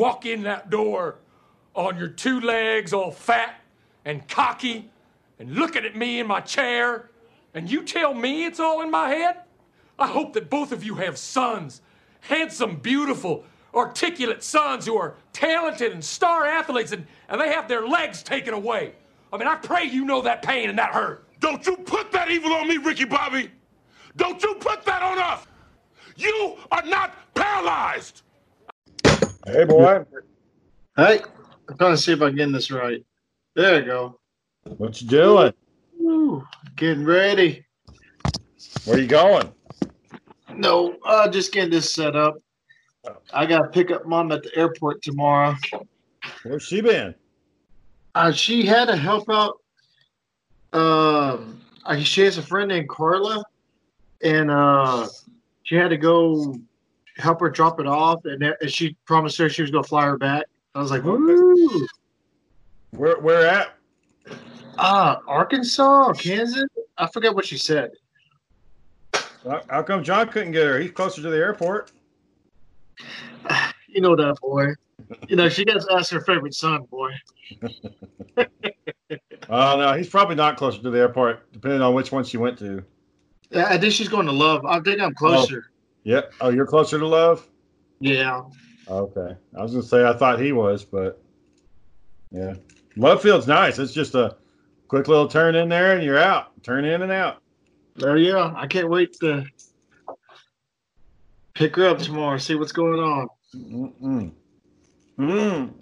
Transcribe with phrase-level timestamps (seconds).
[0.00, 1.16] walk in that door
[1.74, 3.60] on your two legs, all fat
[4.06, 4.90] and cocky,
[5.38, 7.10] and looking at me in my chair,
[7.52, 9.36] and you tell me it's all in my head?
[9.98, 11.82] I hope that both of you have sons,
[12.20, 17.86] handsome, beautiful, articulate sons who are talented and star athletes, and, and they have their
[17.86, 18.94] legs taken away.
[19.30, 21.26] I mean, I pray you know that pain and that hurt.
[21.40, 23.50] Don't you put that evil on me, Ricky Bobby.
[24.16, 25.46] Don't you put that on us.
[26.16, 28.22] You are not paralyzed.
[29.46, 30.04] Hey, boy.
[30.96, 31.20] Hey,
[31.68, 33.04] I'm trying to see if I can get this right.
[33.56, 34.20] There you go.
[34.76, 35.54] What you doing?
[35.98, 36.46] Woo,
[36.76, 37.64] getting ready.
[38.84, 39.50] Where you going?
[40.54, 42.36] No, uh, just getting this set up.
[43.32, 45.56] I got to pick up mom at the airport tomorrow.
[46.42, 47.14] Where's she been?
[48.14, 49.56] Uh, she had to help out.
[50.74, 53.42] Um, uh, she has a friend named Carla,
[54.22, 55.08] and uh,
[55.62, 56.56] she had to go
[57.20, 60.04] help her drop it off, and, and she promised her she was going to fly
[60.04, 60.46] her back.
[60.74, 61.86] I was like, "Woo!"
[62.92, 63.74] Where where at?
[64.78, 66.64] Ah, Arkansas, Kansas.
[66.96, 67.90] I forget what she said.
[69.44, 70.78] How how come John couldn't get her?
[70.78, 71.92] He's closer to the airport.
[73.92, 74.66] You know that boy.
[75.26, 77.10] You know she gets to ask her favorite son, boy.
[78.38, 78.46] Oh
[79.48, 82.84] no, he's probably not closer to the airport, depending on which one she went to.
[83.50, 84.64] Yeah, I think she's going to love.
[84.64, 85.70] I think I'm closer.
[86.04, 86.22] Yeah.
[86.40, 87.46] Oh, you're closer to Love.
[88.00, 88.42] Yeah.
[88.88, 89.36] Okay.
[89.56, 91.22] I was gonna say I thought he was, but
[92.30, 92.54] yeah,
[92.96, 93.78] Love Field's nice.
[93.78, 94.36] It's just a
[94.88, 96.52] quick little turn in there, and you're out.
[96.62, 97.42] Turn in and out.
[98.02, 99.44] Oh yeah, I can't wait to
[101.54, 102.38] pick her up tomorrow.
[102.38, 103.28] See what's going on.
[103.54, 104.32] Mm-mm.
[105.18, 105.72] Mm.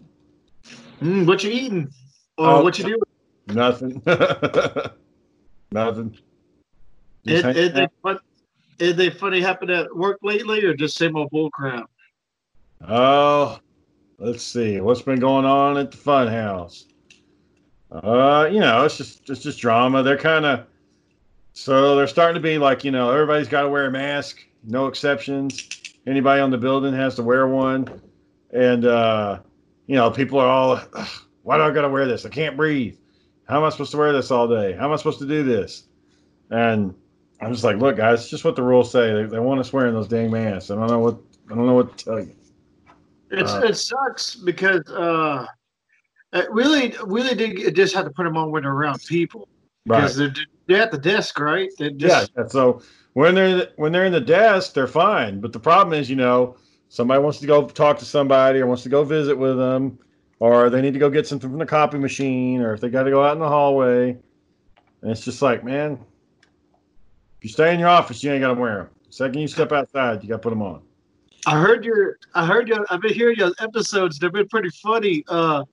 [1.01, 1.89] Mm, what you eating?
[2.37, 3.01] Oh, Oh, what you doing?
[3.47, 4.03] Nothing.
[5.71, 6.19] Nothing.
[7.25, 7.89] Is, Just hanging
[8.79, 11.91] is funny happen at work lately, or just same old bull crap?
[12.87, 13.59] Oh,
[14.19, 14.81] let's see.
[14.81, 16.87] What's been going on at the fun house?
[17.91, 20.03] Uh, you know, it's just it's just drama.
[20.03, 20.67] They're kind of
[21.55, 24.87] so they're starting to be like, you know, everybody's got to wear a mask, no
[24.87, 25.69] exceptions.
[26.07, 28.01] Anybody on the building has to wear one.
[28.53, 29.41] And uh,
[29.87, 30.77] you know, people are all
[31.43, 32.27] why do I got to wear this?
[32.27, 32.97] I can't breathe.
[33.49, 34.75] How am I supposed to wear this all day?
[34.75, 35.85] How am I supposed to do this?
[36.51, 36.95] And
[37.41, 39.13] I'm just like, look, guys, it's just what the rules say.
[39.13, 40.71] They, they want us wearing those dang masks.
[40.71, 41.19] I don't know what
[41.51, 42.35] I don't know what to tell you.
[43.31, 45.47] It's Uh, it sucks because uh,
[46.33, 49.49] it really really did just have to put them on when they're around people
[49.85, 50.35] because they're,
[50.67, 51.71] they're at the desk, right?
[51.97, 52.83] Just, yeah, So
[53.15, 55.41] when they're when they're in the desk, they're fine.
[55.41, 56.57] But the problem is, you know,
[56.89, 59.99] somebody wants to go talk to somebody or wants to go visit with them,
[60.41, 63.05] or they need to go get something from the copy machine, or if they got
[63.05, 64.17] to go out in the hallway.
[65.03, 65.99] And it's just like, man,
[67.39, 68.89] if you stay in your office, you ain't got to wear them.
[69.11, 70.83] Second you step outside, you got to put them on.
[71.47, 74.19] I heard your I heard your I've been hearing your episodes.
[74.19, 75.25] They've been pretty funny.
[75.29, 75.65] Uh,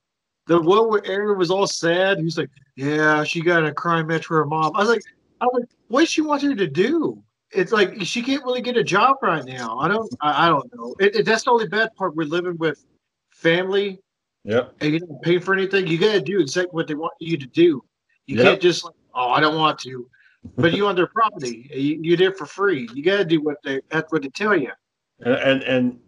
[0.48, 2.20] the one where Aaron was all sad.
[2.20, 5.02] He's like, "Yeah, she got a crime match for her mom." I was like,
[5.42, 7.22] "I was like, what she want her to do?"
[7.52, 9.80] It's like she can't really get a job right now.
[9.80, 10.14] I don't.
[10.22, 10.96] I, I don't know.
[11.00, 12.16] It, it, that's the only bad part.
[12.16, 12.86] We're living with
[13.32, 14.00] family,
[14.44, 14.68] Yeah.
[14.82, 15.88] and you don't pay for anything.
[15.88, 17.84] You got to do exactly what they want you to do.
[18.28, 18.46] You Yep.
[18.46, 20.08] can't just like, "Oh, I don't want to,"
[20.56, 21.70] but you on their property.
[21.74, 22.90] You, you're there for free.
[22.94, 24.72] You got to do what they that's what they tell you.
[25.20, 26.00] And and, and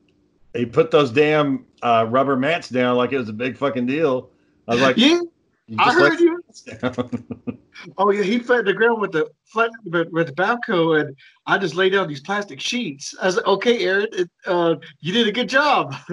[0.54, 4.30] they put those damn uh, rubber mats down like it was a big fucking deal.
[4.68, 5.22] I was like, yeah,
[5.68, 6.42] you I heard you.
[7.98, 11.16] Oh yeah, he flattened the ground with the flat with, with the balco, and
[11.46, 13.14] I just laid down these plastic sheets.
[13.22, 15.96] I was like, "Okay, Aaron, it, uh, you did a good job.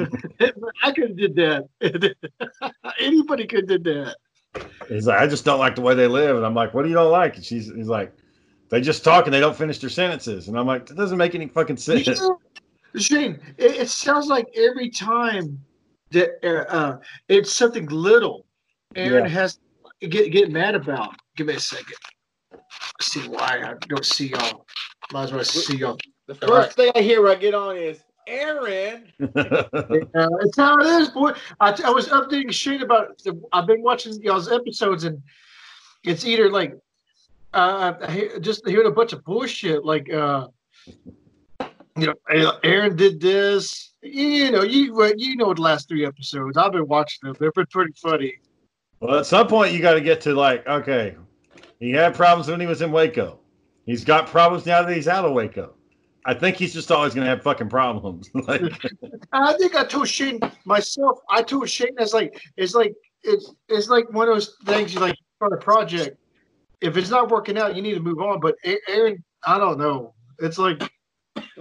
[0.82, 1.68] I could have did that.
[3.00, 4.16] Anybody could have did that."
[4.88, 6.36] He's like, I just don't like the way they live.
[6.36, 7.36] And I'm like, what do you don't like?
[7.36, 8.12] And she's he's like,
[8.68, 10.48] they just talk and they don't finish their sentences.
[10.48, 12.20] And I'm like, that doesn't make any fucking sense.
[12.96, 15.58] Shane, it, it sounds like every time
[16.10, 16.98] that uh, uh,
[17.28, 18.46] it's something little,
[18.94, 19.30] Aaron Yeah.
[19.30, 19.58] has
[20.00, 21.14] to get get mad about.
[21.36, 21.96] Give me a second.
[23.00, 24.64] see why I don't see y'all.
[25.12, 25.98] Might as well see y'all.
[26.26, 29.12] The All first thing I hear when I get on is Aaron.
[30.16, 31.32] Uh, it's how it is, boy.
[31.60, 33.18] I, I was updating Shane about.
[33.18, 35.20] The, I've been watching y'all's episodes, and
[36.04, 36.74] it's either like
[37.52, 40.48] uh, I just hearing a bunch of bullshit, like uh,
[41.98, 43.92] you know, Aaron did this.
[44.02, 46.56] You know, you you know the last three episodes.
[46.56, 47.36] I've been watching them.
[47.38, 48.34] They've been pretty funny.
[49.00, 51.16] well, at some point, you got to get to like, okay,
[51.80, 53.40] he had problems when he was in Waco.
[53.86, 55.74] He's got problems now that he's out of Waco.
[56.26, 58.30] I think he's just always going to have fucking problems.
[58.34, 58.62] like,
[59.32, 61.18] I think I told Shane myself.
[61.30, 65.00] I told Shane that's like it's like it's it's like one of those things you
[65.00, 66.16] like start a project.
[66.80, 68.40] If it's not working out, you need to move on.
[68.40, 68.56] But
[68.88, 70.14] Aaron, I don't know.
[70.38, 70.82] It's like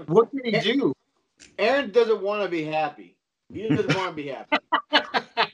[0.07, 0.93] What can he do?
[1.59, 3.17] Aaron doesn't want to be happy.
[3.51, 4.57] He doesn't want to be happy.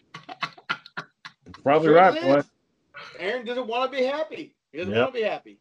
[1.63, 2.41] Probably Truth right, boy.
[3.17, 4.55] Aaron doesn't want to be happy.
[4.71, 5.01] He doesn't Yep.
[5.01, 5.59] want to be happy.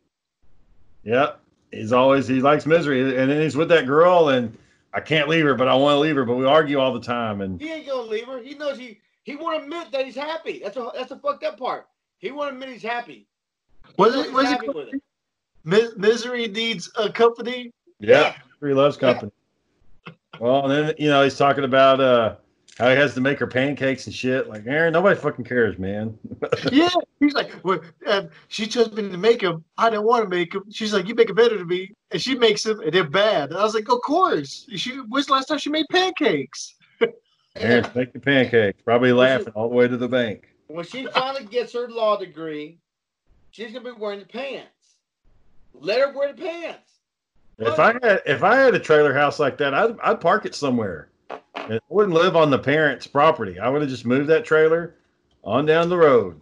[1.02, 1.32] Yeah,
[1.70, 4.56] he's always he likes misery, and then he's with that girl, and
[4.94, 7.00] I can't leave her, but I want to leave her, but we argue all the
[7.00, 8.38] time, and He ain't gonna leave her.
[8.42, 10.60] He knows he he won't admit that he's happy.
[10.62, 11.86] That's a that's the fucked up part.
[12.18, 13.26] He won't admit he's happy.
[13.86, 14.32] He Was knows it?
[14.32, 14.74] Was happy it?
[14.74, 15.02] with it.
[15.64, 17.72] Mi- misery needs a company.
[18.00, 19.30] yeah, he loves company.
[20.40, 22.36] Well, and then you know he's talking about uh
[22.78, 24.48] how he has to make her pancakes and shit.
[24.48, 26.16] Like Aaron, nobody fucking cares, man.
[26.72, 26.88] Yeah,
[27.18, 29.64] he's like, well, um, she tells me to make them.
[29.76, 30.64] I don't want to make them.
[30.70, 33.50] She's like, you make them better than me, and she makes them, and they're bad.
[33.50, 34.66] And I was like, of course.
[34.76, 36.74] She when's the last time she made pancakes?
[37.56, 40.48] Aaron's making pancakes, probably laughing all the way to the bank.
[40.68, 42.78] When she finally gets her law degree,
[43.50, 44.68] she's gonna be wearing the pants.
[45.74, 46.92] Let her wear the pants.
[47.58, 50.54] If I had if I had a trailer house like that, I'd I'd park it
[50.54, 51.08] somewhere.
[51.30, 53.58] It wouldn't live on the parents' property.
[53.58, 54.96] I would have just moved that trailer
[55.44, 56.40] on down the road.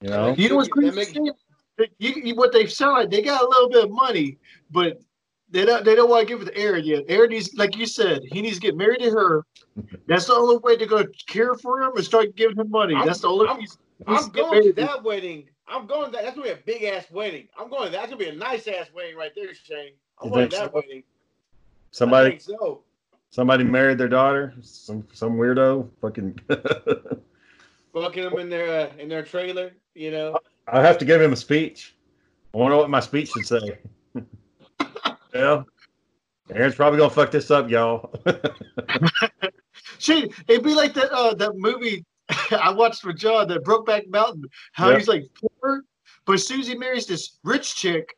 [0.00, 1.18] You know, You know what's crazy?
[1.98, 4.38] you, you, what they sound like, they got a little bit of money,
[4.70, 5.00] but
[5.50, 7.04] they don't they don't want to give it to Aaron yet.
[7.08, 9.44] Aaron needs, like you said, he needs to get married to her.
[10.06, 12.94] That's the only way to go care for him and start giving him money.
[12.94, 13.46] I'm- That's the only.
[13.48, 13.78] I'm- he's-
[14.08, 15.48] he's I'm going to that wedding.
[15.68, 16.22] I'm going to that.
[16.24, 17.48] That's gonna be a big ass wedding.
[17.58, 17.86] I'm going.
[17.86, 19.92] to That's gonna be a nice ass wedding right there, Shane.
[20.20, 20.72] I'm You going to that so?
[20.74, 21.02] wedding.
[21.02, 21.02] I
[21.90, 22.82] somebody think so.
[23.30, 24.54] Somebody married their daughter.
[24.62, 25.88] Some some weirdo.
[26.00, 26.38] Fucking.
[27.94, 29.72] Fucking them in their uh, in their trailer.
[29.94, 30.38] You know.
[30.68, 31.96] I have to give him a speech.
[32.54, 33.78] I wonder what my speech should say.
[35.34, 35.62] yeah.
[36.52, 38.12] Aaron's probably gonna fuck this up, y'all.
[39.98, 42.04] Shit, it'd be like that uh that movie
[42.50, 44.44] I watched with John, that Brokeback Mountain.
[44.72, 44.98] How Yeah.
[44.98, 45.24] he's like
[45.62, 45.82] poor,
[46.24, 48.14] but as soon as he marries this rich chick,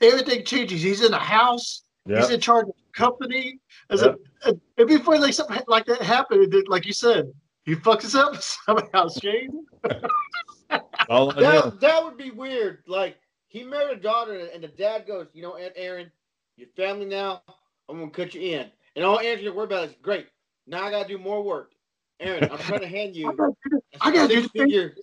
[0.00, 0.82] everything changes.
[0.82, 1.84] He's in a house.
[2.06, 2.20] yeah.
[2.20, 3.58] He's in charge of a company.
[3.90, 4.14] As Yeah.
[4.44, 6.44] a, it'd be funny like something like that happened.
[6.44, 7.32] and then, like you said,
[7.64, 9.08] he fucks us up somehow.
[9.08, 9.66] Shane.
[11.08, 12.84] All That that would be weird.
[12.86, 13.16] Like
[13.48, 16.10] he married a daughter, and the dad goes, "You know, Aunt Aaron,
[16.56, 17.42] your family now.
[17.88, 20.28] I'm gonna cut you in, and all Aaron's gonna worry about is great.
[20.68, 21.72] Now I gotta do more work.
[22.20, 23.80] Aaron, I'm trying to hand you gotta do this.
[23.94, 24.94] a I gotta do six-figure.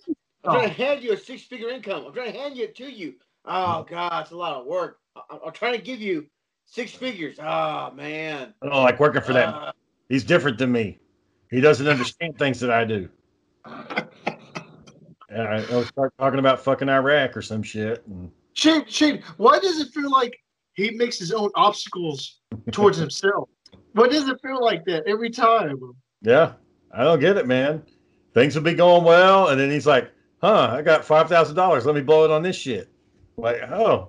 [0.44, 0.86] I'm trying to oh.
[0.86, 2.04] hand you a six figure income.
[2.06, 3.14] I'm trying to hand you it to you.
[3.44, 5.00] Oh, oh God, it's a lot of work.
[5.16, 6.26] I, I'm trying to give you
[6.68, 7.38] six figures.
[7.40, 8.54] Oh man.
[8.62, 9.48] I don't like working for that.
[9.48, 9.72] Uh,
[10.08, 10.98] He's different than me.
[11.50, 13.08] He doesn't understand things that I do.
[15.30, 18.02] And I, I'll start talking about fucking Iraq or some shit.
[18.06, 20.34] And Shane, Shane, why does it feel like
[20.72, 22.40] he makes his own obstacles
[22.70, 23.48] towards himself?
[23.92, 25.78] Why does it feel like that every time?
[26.22, 26.52] yeah,
[26.92, 27.82] I don't get it, man.
[28.32, 30.10] Things will be going well, and then he's like,
[30.40, 31.84] "Huh, I got five thousand dollars.
[31.84, 32.88] Let me blow it on this shit."
[33.36, 34.08] Like, oh,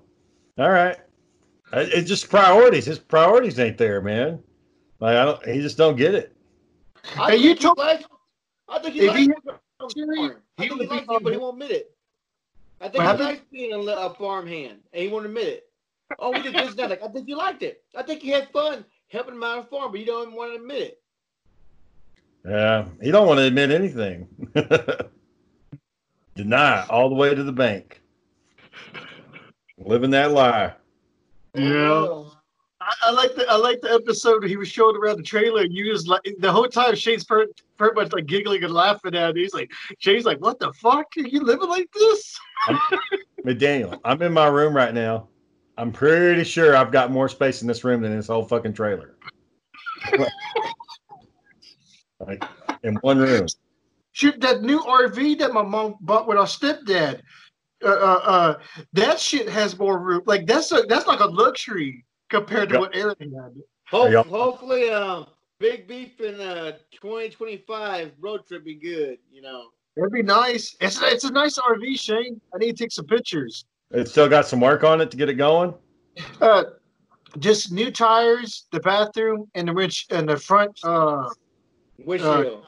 [0.57, 0.97] all right.
[1.71, 2.85] I- It's just priorities.
[2.85, 4.41] His priorities ain't there, man.
[4.99, 5.45] Like, I don't.
[5.47, 6.35] He just don't get it.
[7.17, 8.05] I Hey, you think he.
[8.67, 9.19] I think he likes.
[9.19, 10.41] he being had a Jerry, farmer.
[10.57, 11.95] I think would he be likes it, but he on- won't admit it.
[12.81, 15.63] I think What he likes being a, a farm hand, and he won't admit it.
[16.17, 16.89] Oh, we did this and that.
[16.89, 17.83] Like, I think you liked it.
[17.95, 20.33] I think you had fun helping him out on the farm, but you don't even
[20.35, 21.01] want to admit it.
[22.47, 24.27] Yeah, he don't want to admit anything.
[26.35, 28.01] Deny all the way to the bank.
[29.77, 30.73] Living that lie.
[31.55, 32.23] Yeah.
[32.81, 35.73] I, I like the I like the episode he was showing around the trailer and
[35.73, 39.31] you just like the whole time Shane's pretty, pretty much like giggling and laughing at
[39.31, 39.37] it.
[39.37, 41.07] He's like Shane's like, What the fuck?
[41.17, 42.39] Are you living like this?
[43.45, 45.27] McDaniel, I'm in my room right now.
[45.77, 49.15] I'm pretty sure I've got more space in this room than this whole fucking trailer.
[52.19, 52.43] like
[52.83, 53.47] in one room.
[54.11, 57.21] Shoot, that new RV that my mom bought with our stepdad.
[57.83, 58.53] Uh, uh, uh,
[58.93, 60.21] that shit has more room.
[60.25, 62.81] Like that's a that's like a luxury compared to Yep.
[62.81, 63.55] what Aaron had.
[63.87, 65.27] Hope, y'all- hopefully, um,
[65.59, 69.17] Big Beef in uh 2025 road trip be good.
[69.31, 69.69] You know.
[69.97, 70.75] it'd be nice.
[70.81, 72.39] It's it's a nice RV, Shane.
[72.53, 73.65] I need to take some pictures.
[73.91, 75.73] It's still got some work on it to get it going.
[76.41, 76.63] Uh,
[77.39, 81.27] just new tires, the bathroom, and the rich and the front uh
[82.05, 82.65] Windshield.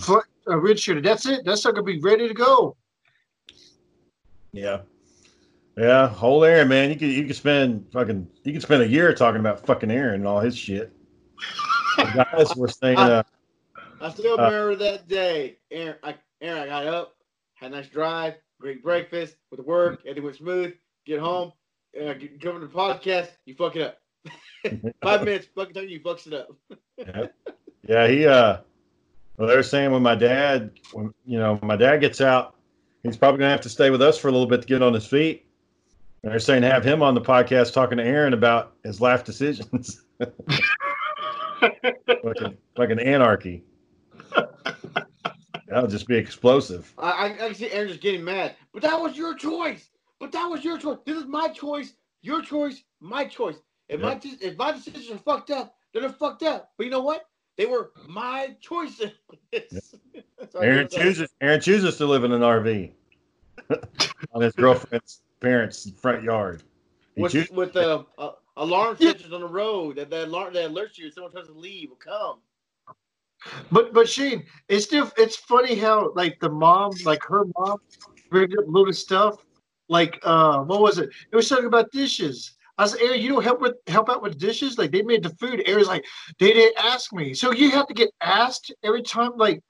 [0.00, 1.02] front uh, windshield.
[1.04, 1.42] That's it.
[1.44, 2.76] That's not gonna be ready to go.
[4.52, 4.80] Yeah.
[5.76, 6.90] Yeah, whole Aaron, man.
[6.90, 10.16] You could you could spend fucking you could spend a year talking about fucking Aaron
[10.16, 10.92] and all his shit.
[11.96, 13.22] The guys were saying uh,
[14.00, 15.58] I still Uh, remember that day.
[15.70, 17.14] Aaron, I, Aaron, I got up,
[17.54, 20.74] had a nice drive, great breakfast with work, everything went smooth.
[21.06, 21.52] Get home,
[21.98, 23.98] uh, get- come to the podcast, you fuck it up.
[25.02, 26.50] Five minutes, fucking time you fucks it up.
[26.98, 27.26] yeah,
[27.88, 28.58] yeah, he uh
[29.38, 32.56] well they're saying when my dad when you know, my dad gets out,
[33.02, 34.94] he's probably gonna have to stay with us for a little bit to get on
[34.94, 35.46] his feet.
[36.22, 40.02] They're saying have him on the podcast talking to Aaron about his life decisions.
[40.18, 40.34] like,
[41.62, 43.64] a, like an anarchy.
[45.66, 46.92] That'll just be explosive.
[46.98, 48.56] I, I, I can see Aaron just getting mad.
[48.74, 49.88] But that was your choice.
[50.18, 50.98] But that was your choice.
[51.06, 53.56] This is my choice, your choice, my choice.
[53.88, 56.70] If my if my decisions are fucked up, then they're fucked up.
[56.76, 57.24] But you know what?
[57.60, 59.10] They were my choices.
[60.50, 61.28] Sorry, Aaron chooses.
[61.42, 62.90] Aaron chooses to live in an RV
[64.32, 66.62] on his girlfriend's parents' front yard.
[67.16, 69.10] He with chooses- with the uh, alarm Yeah.
[69.10, 71.90] switches on the road that that alarm that alerts you if someone tries to leave
[71.90, 72.38] or come.
[73.70, 77.76] But but Shane, it's still it's funny how like the mom, like her mom,
[78.30, 79.44] brings up little stuff.
[79.90, 81.10] Like uh, what was it?
[81.30, 82.52] It was talking about dishes.
[82.80, 84.78] I said, Aaron, you don't help with help out with dishes.
[84.78, 85.62] Like they made the food.
[85.66, 86.04] Aaron's like,
[86.38, 87.34] they didn't ask me.
[87.34, 89.32] So you have to get asked every time.
[89.36, 89.62] Like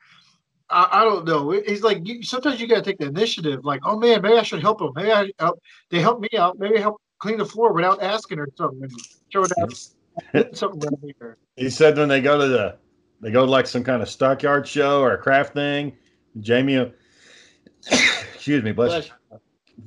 [0.71, 1.51] I, I don't know.
[1.53, 3.65] It- It's like you, sometimes you gotta take the initiative.
[3.65, 4.93] Like oh man, maybe I should help them.
[4.95, 5.59] Maybe I help.
[5.91, 6.59] They help me out.
[6.59, 8.89] Maybe I help clean the floor without asking or something.
[9.31, 11.37] Show it out something around here.
[11.57, 12.77] He said when they go to the,
[13.21, 15.97] they go to like some kind of stockyard show or a craft thing.
[16.41, 16.77] Jamie,
[18.35, 19.13] excuse me, bless you.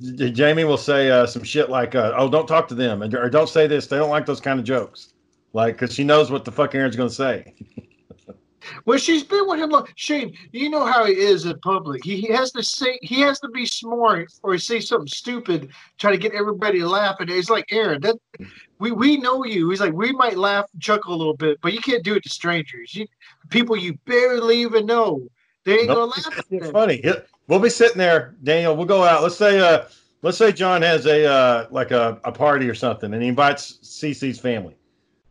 [0.00, 3.28] Jamie will say uh, some shit like, uh, "Oh, don't talk to them," and, or
[3.28, 5.14] "Don't say this." They don't like those kind of jokes,
[5.52, 7.54] like because she knows what the fuck Aaron's going to say.
[8.84, 9.70] Well, she's been with him.
[9.70, 9.86] Long.
[9.94, 12.04] Shane, you know how he is in public.
[12.04, 16.10] He, he has to say he has to be smart or say something stupid, try
[16.12, 17.16] to get everybody to laugh.
[17.20, 18.16] And it's like Aaron, that
[18.78, 19.70] we we know you.
[19.70, 22.30] He's like we might laugh, chuckle a little bit, but you can't do it to
[22.30, 22.94] strangers.
[22.94, 23.06] You,
[23.50, 25.28] people you barely even know,
[25.64, 25.96] they ain't Nope.
[25.96, 26.96] gonna laugh at It's funny.
[26.96, 28.76] It- we'll be sitting there, Daniel.
[28.76, 29.22] We'll go out.
[29.22, 29.84] Let's say, uh,
[30.22, 33.78] let's say John has a uh, like a, a party or something, and he invites
[33.82, 34.76] CC's family,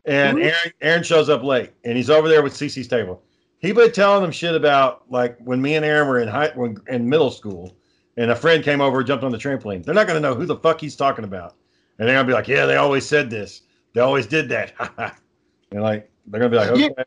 [0.05, 0.43] and Mhm.
[0.45, 3.21] Aaron Aaron shows up late, and he's over there with CC's table.
[3.59, 6.77] He been telling them shit about like when me and Aaron were in high when,
[6.89, 7.75] in middle school,
[8.17, 9.83] and a friend came over and jumped on the trampoline.
[9.85, 11.55] They're not going to know who the fuck he's talking about,
[11.97, 13.61] and they're gonna be like, "Yeah, they always said this.
[13.93, 14.73] They always did that."
[15.71, 16.87] and like they're gonna be like, Yeah.
[16.87, 17.03] "Okay."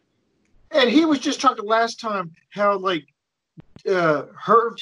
[0.73, 3.04] And he was just talking last time how like
[3.88, 4.75] uh her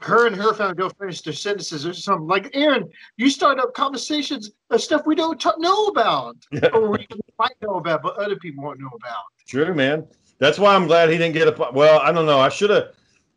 [0.00, 2.26] her and her family don't finish their sentences or something.
[2.26, 6.68] Like Aaron, you start up conversations of stuff we don't t- know about, Yeah.
[6.72, 7.06] or we
[7.38, 9.24] might know about, but other people won't know about.
[9.46, 10.06] True, man.
[10.38, 11.70] That's why I'm glad he didn't get a.
[11.72, 12.40] Well, I don't know.
[12.40, 12.92] I should have.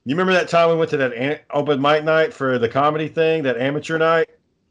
[0.06, 3.44] You remember that time we went to that open mic night for the comedy thing,
[3.44, 4.30] that amateur night,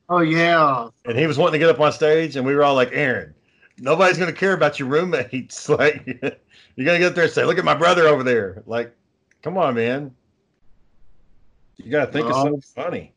[0.09, 2.75] Oh yeah, and he was wanting to get up on stage, and we were all
[2.75, 3.35] like, "Aaron,
[3.79, 5.69] nobody's gonna care about your roommates.
[5.69, 6.07] Like,
[6.77, 8.63] you gotta get up there and say, look at my brother over there.
[8.67, 8.95] Like,
[9.43, 10.15] come on, man.
[11.77, 12.43] You gotta think of No.
[12.45, 13.15] something funny.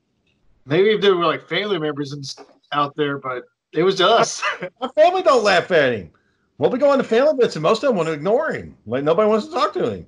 [0.65, 2.23] maybe if there were like family members and
[2.71, 4.41] out there, but it was us.
[4.81, 6.11] My family don't laugh at him.
[6.57, 8.77] We'll be going to family events, and most of them want to ignore him.
[8.85, 10.05] Like nobody wants to talk to him.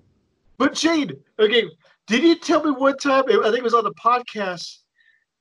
[0.57, 1.65] But Jade, okay,
[2.07, 3.25] did you tell me one time?
[3.27, 4.77] I think it was on the podcast.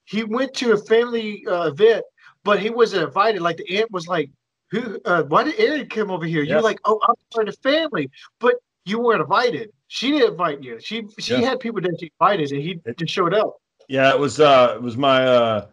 [0.05, 2.05] He went to a family uh, event,
[2.45, 3.41] but he wasn't invited.
[3.41, 4.31] Like the aunt was like,
[4.73, 5.01] "Who?
[5.05, 8.11] Uh, why did Aaron come over here?" You're like, "Oh, I'm part of the family,"
[8.41, 8.57] but
[8.87, 9.73] you weren't invited.
[9.89, 10.81] She didn't invite you.
[10.81, 11.51] She she Yeah.
[11.51, 13.57] had people that she invited, and he just showed up.
[13.89, 15.67] Yeah, it was uh it was my uh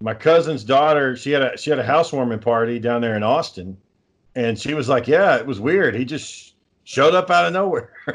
[0.00, 1.16] my cousin's daughter.
[1.16, 3.76] She had a she had a housewarming party down there in Austin,
[4.34, 5.94] and she was like, "Yeah, it was weird.
[5.94, 7.92] He just showed up out of nowhere."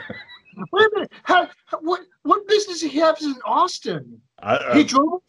[0.72, 4.22] Wait a minute, how, how what what business he has in Austin?
[4.40, 5.22] I, uh, he drove.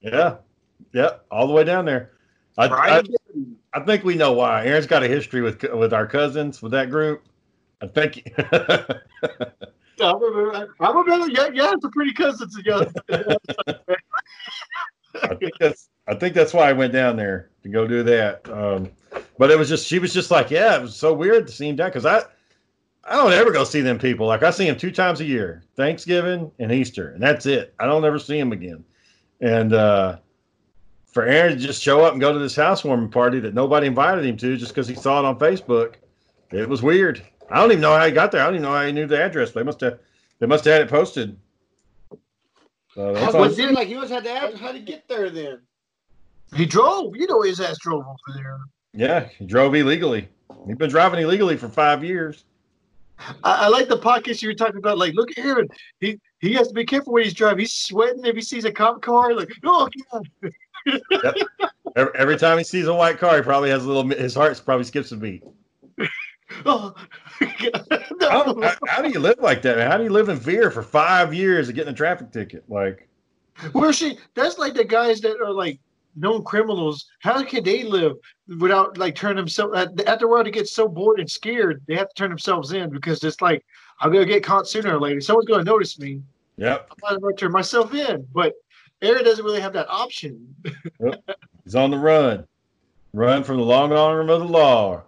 [0.00, 0.36] yeah,
[0.92, 2.12] yeah, all the way down there.
[2.58, 3.08] I, Right.
[3.74, 4.66] I, I think we know why.
[4.66, 7.22] Aaron's got a history with with our cousins with that group.
[7.82, 8.32] I think.
[8.38, 10.74] I remember.
[10.80, 11.28] I remember.
[11.30, 12.58] Yeah, yeah, it's a pretty cousins.
[12.64, 12.84] Yeah.
[15.22, 18.48] I think that's I think that's why I went down there to go do that.
[18.48, 18.90] Um,
[19.38, 21.68] but it was just she was just like, yeah, it was so weird to see
[21.68, 22.22] him down because I
[23.04, 24.26] I don't ever go see them people.
[24.26, 27.74] Like I see him two times a year, Thanksgiving and Easter, and that's it.
[27.78, 28.84] I don't ever see him again.
[29.40, 30.18] And uh,
[31.06, 34.24] for Aaron to just show up and go to this housewarming party that nobody invited
[34.24, 35.94] him to just because he saw it on Facebook,
[36.52, 37.22] it was weird.
[37.50, 38.40] I don't even know how he got there.
[38.40, 39.52] I don't even know how he knew the address.
[39.52, 39.98] They must have
[40.38, 41.36] they must have had it posted.
[42.94, 45.08] So that's How all- was it like he must have to ask how to get
[45.08, 45.60] there then?
[46.54, 47.16] he drove.
[47.16, 48.58] You know, his ass drove over there.
[48.92, 50.28] Yeah, he drove illegally.
[50.66, 52.44] He's been driving illegally for five years.
[53.42, 54.98] I, I like the podcast you were talking about.
[54.98, 55.68] Like, look at Aaron.
[56.00, 57.60] He he has to be careful when he's driving.
[57.60, 59.34] He's sweating if he sees a cop car.
[59.34, 60.52] Like, oh god.
[61.96, 64.08] Every, every time he sees a white car, he probably has a little.
[64.10, 65.42] His heart probably skips a beat.
[66.66, 66.94] Oh.
[68.20, 68.60] How, no.
[68.62, 69.76] how, how do you live like that?
[69.76, 69.90] Man?
[69.90, 72.64] How do you live in fear for five years of getting a traffic ticket?
[72.68, 73.08] Like,
[73.72, 74.18] Where she?
[74.34, 75.80] That's like the guys that are like
[76.16, 77.06] known criminals.
[77.20, 78.16] How can they live
[78.60, 80.44] without like turning themselves after a while?
[80.44, 83.64] They get so bored and scared, they have to turn themselves in because it's like
[84.00, 85.20] I'm gonna get caught sooner or later.
[85.20, 86.22] Someone's gonna notice me.
[86.56, 86.90] yep.
[87.06, 88.26] I'm gonna turn myself in.
[88.32, 88.54] But
[89.00, 90.54] Aaron doesn't really have that option.
[91.64, 92.46] He's on the run.
[93.12, 95.02] Run from the long arm of the law.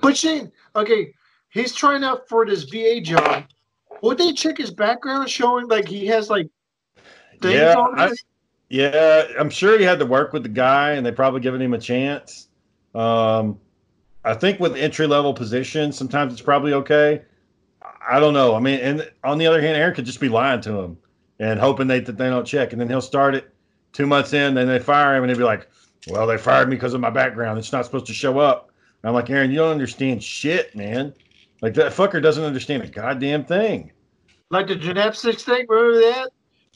[0.00, 1.12] But Shane, okay,
[1.50, 3.44] he's trying out for this VA job.
[4.02, 6.48] Would they check his background showing like he has like
[7.40, 8.12] things Yeah, on I,
[8.68, 11.74] Yeah, I'm sure he had to work with the guy, and they probably given him
[11.74, 12.48] a chance.
[12.94, 13.58] Um,
[14.24, 17.22] I think with entry level positions, sometimes it's probably okay.
[18.08, 18.54] I don't know.
[18.54, 20.98] I mean, and on the other hand, Aaron could just be lying to him
[21.38, 23.52] and hoping they that they don't check, and then he'll start it
[23.92, 25.68] two months in, then they fire him, and he'll be like,
[26.08, 27.58] "Well, they fired me because of my background.
[27.58, 28.71] It's not supposed to show up."
[29.02, 31.12] And I'm like, Aaron, you don't understand shit, man.
[31.60, 33.92] Like that fucker doesn't understand a goddamn thing.
[34.50, 36.30] Like the gymnastics thing, remember that?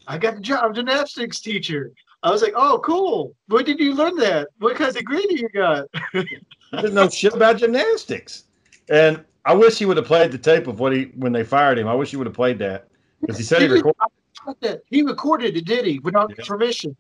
[0.07, 1.93] I got the job gymnastics teacher.
[2.23, 3.35] I was like, oh, cool.
[3.49, 4.49] Where did you learn that?
[4.59, 5.87] What kind of degree do you got?
[6.15, 8.45] I didn't know shit about gymnastics.
[8.89, 11.79] And I wish he would have played the tape of what he when they fired
[11.79, 11.87] him.
[11.87, 12.89] I wish he would have played that
[13.21, 13.97] because he said he recorded.
[14.01, 14.83] I thought that.
[14.87, 16.01] He recorded it, did he?
[16.01, 16.45] Without Yeah.
[16.45, 16.97] permission.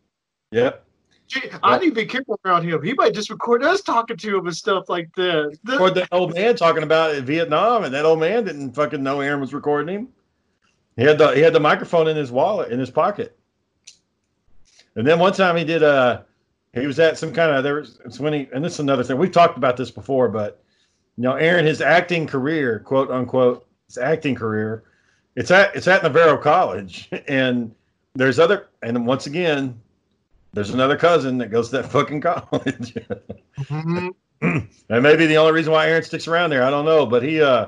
[0.53, 0.86] Yep,
[1.29, 2.83] Gee, I need to be careful around him.
[2.83, 5.59] He might just record us talking to him and stuff like that.
[5.65, 9.03] The- that old man talking about it in Vietnam, and that old man didn't fucking
[9.03, 10.09] know Aaron was recording him.
[10.97, 13.37] He had the he had the microphone in his wallet in his pocket.
[14.95, 16.23] And then one time he did uh
[16.73, 19.05] he was at some kind of there was it's when he and this is another
[19.05, 20.63] thing we've talked about this before, but
[21.17, 24.85] you know Aaron his acting career quote unquote his acting career
[25.35, 27.75] it's at it's at Navarro College and
[28.15, 29.79] there's other and once again
[30.53, 32.95] there's another cousin that goes to that fucking college.
[34.43, 34.69] Mhm.
[34.89, 36.63] That may be the only reason why Aaron sticks around there.
[36.63, 37.67] I don't know, but he uh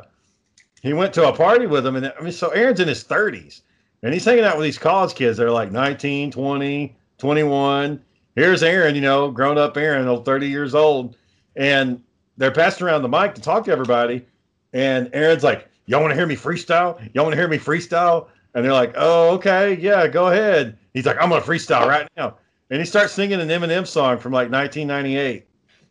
[0.82, 3.62] he went to a party with him, and I mean, so Aaron's in his 30s,
[4.02, 5.38] and he's hanging out with these college kids.
[5.38, 8.02] They're like 19, 20, 21.
[8.36, 11.16] Here's Aaron, you know, grown up Aaron, old 30 years old,
[11.56, 12.02] and
[12.36, 14.24] they're passing around the mic to talk to everybody.
[14.72, 17.00] And Aaron's like, "Y'all want to hear me freestyle?
[17.14, 21.06] Y'all want to hear me freestyle?" And they're like, "Oh, okay, yeah, go ahead." He's
[21.06, 22.36] like, "I'm gonna freestyle right now,"
[22.70, 25.46] and he starts singing an Eminem song from like 1998,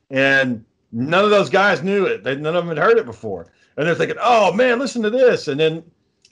[0.10, 2.24] and none of those guys knew it.
[2.24, 5.10] They, none of them had heard it before, and they're thinking, "Oh man, listen to
[5.10, 5.84] this!" And then,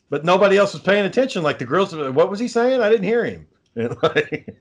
[0.10, 1.44] but nobody else was paying attention.
[1.44, 2.82] Like the girls, what was he saying?
[2.82, 3.48] I didn't hear him.
[3.78, 4.56] And, like,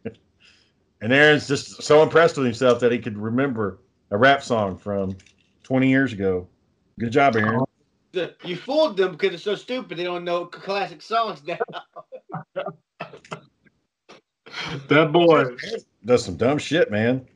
[1.01, 3.79] and Aaron's just so impressed with himself that he could remember
[4.11, 5.17] a rap song from
[5.63, 6.49] 20 years ago.
[6.99, 7.65] Good job, Aaron.
[8.43, 9.99] You fooled them because they're so stupid.
[9.99, 11.59] They don't know classic songs now.
[14.89, 15.57] That boy.
[16.05, 17.27] Does some dumb shit, man.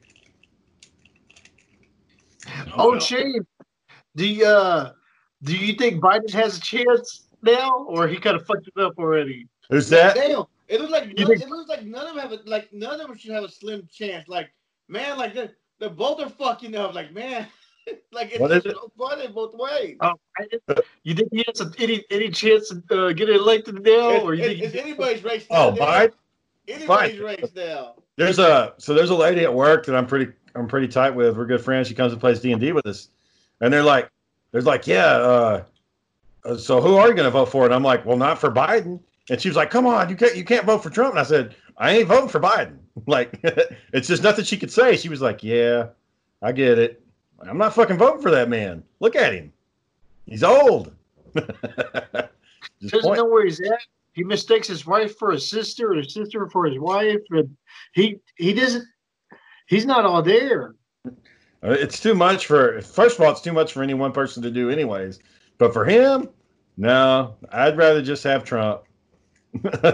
[2.77, 3.47] Oh, Shane,
[4.17, 4.93] do you, uh,
[5.43, 8.95] do you think Biden has a chance now, or he kind of fucked it up
[8.99, 9.47] already?
[9.71, 10.15] Who's that?
[10.17, 10.45] Damn.
[10.69, 13.01] It looks like none, think- it looks like none of them have a, like none
[13.01, 14.29] of them should have a slim chance.
[14.29, 14.51] Like
[14.89, 15.51] man, like they
[15.81, 16.95] they both are fucking up.
[16.95, 17.47] Like man,
[18.13, 19.97] like it's What is just so funny both ways.
[20.01, 20.13] Oh,
[21.05, 24.35] you think he has a, any any chance to uh, get elected now, It's, or
[24.35, 24.75] you it's, think?
[24.75, 25.47] it's anybody's race.
[25.51, 25.87] Oh, now.
[25.87, 26.13] Biden.
[26.69, 27.25] Anybody's Biden.
[27.25, 27.95] race now.
[28.17, 31.37] There's a so there's a lady at work that I'm pretty I'm pretty tight with.
[31.37, 31.89] We're good friends.
[31.89, 33.09] She comes and plays D and D with us,
[33.61, 34.11] and they're like,
[34.53, 35.07] there's like, yeah.
[35.07, 35.65] Uh,
[36.45, 37.65] uh, so who are you going to vote for?
[37.65, 39.01] And I'm like, well, not for Biden.
[39.31, 41.11] And she was like, come on, you can't you can't vote for Trump.
[41.13, 42.79] And I said, I ain't voting for Biden.
[43.07, 43.39] Like,
[43.93, 44.97] it's just nothing she could say.
[44.97, 45.87] She was like, yeah,
[46.43, 47.01] I get it.
[47.41, 48.83] I'm not fucking voting for that man.
[48.99, 49.53] Look at him.
[50.27, 50.93] He's old.
[51.35, 53.79] Just doesn't point- know where he's at.
[54.19, 57.57] He mistakes his wife for his sister, or his sister for his wife, and
[57.95, 58.85] he he doesn't.
[59.69, 60.75] He's not all there.
[61.07, 62.83] Uh, It's too much for.
[62.83, 65.21] First of all, it's too much for any one person to do, anyways.
[65.59, 66.31] But for him,
[66.77, 67.37] no.
[67.53, 68.83] I'd rather just have Trump.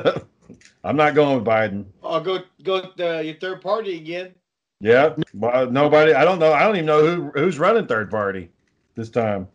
[0.84, 1.84] I'm not going with Biden.
[2.02, 4.34] I'll go go with uh, your third party again.
[4.80, 6.14] Yeah, well, nobody.
[6.14, 6.54] I don't know.
[6.54, 8.48] I don't even know who who's running third party
[8.94, 9.48] this time.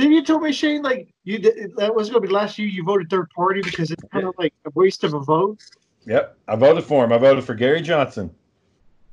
[0.00, 0.80] Didn't you tell me, Shane?
[0.82, 2.68] Like you, did- that was going to be last year.
[2.68, 5.62] You voted third party because it's kind of like a waste of a vote.
[6.06, 7.12] Yep, I voted for him.
[7.12, 8.30] I voted for Gary Johnson.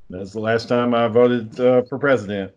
[0.09, 2.53] That's the last time I voted uh, for president.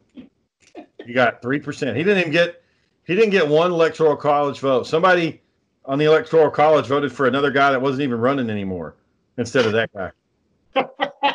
[1.05, 1.97] He got three percent.
[1.97, 2.63] He didn't even get.
[3.05, 4.87] He didn't get one electoral college vote.
[4.87, 5.43] Somebody
[5.85, 8.95] on the electoral college voted for another guy that wasn't even running anymore
[9.39, 10.13] instead of that guy.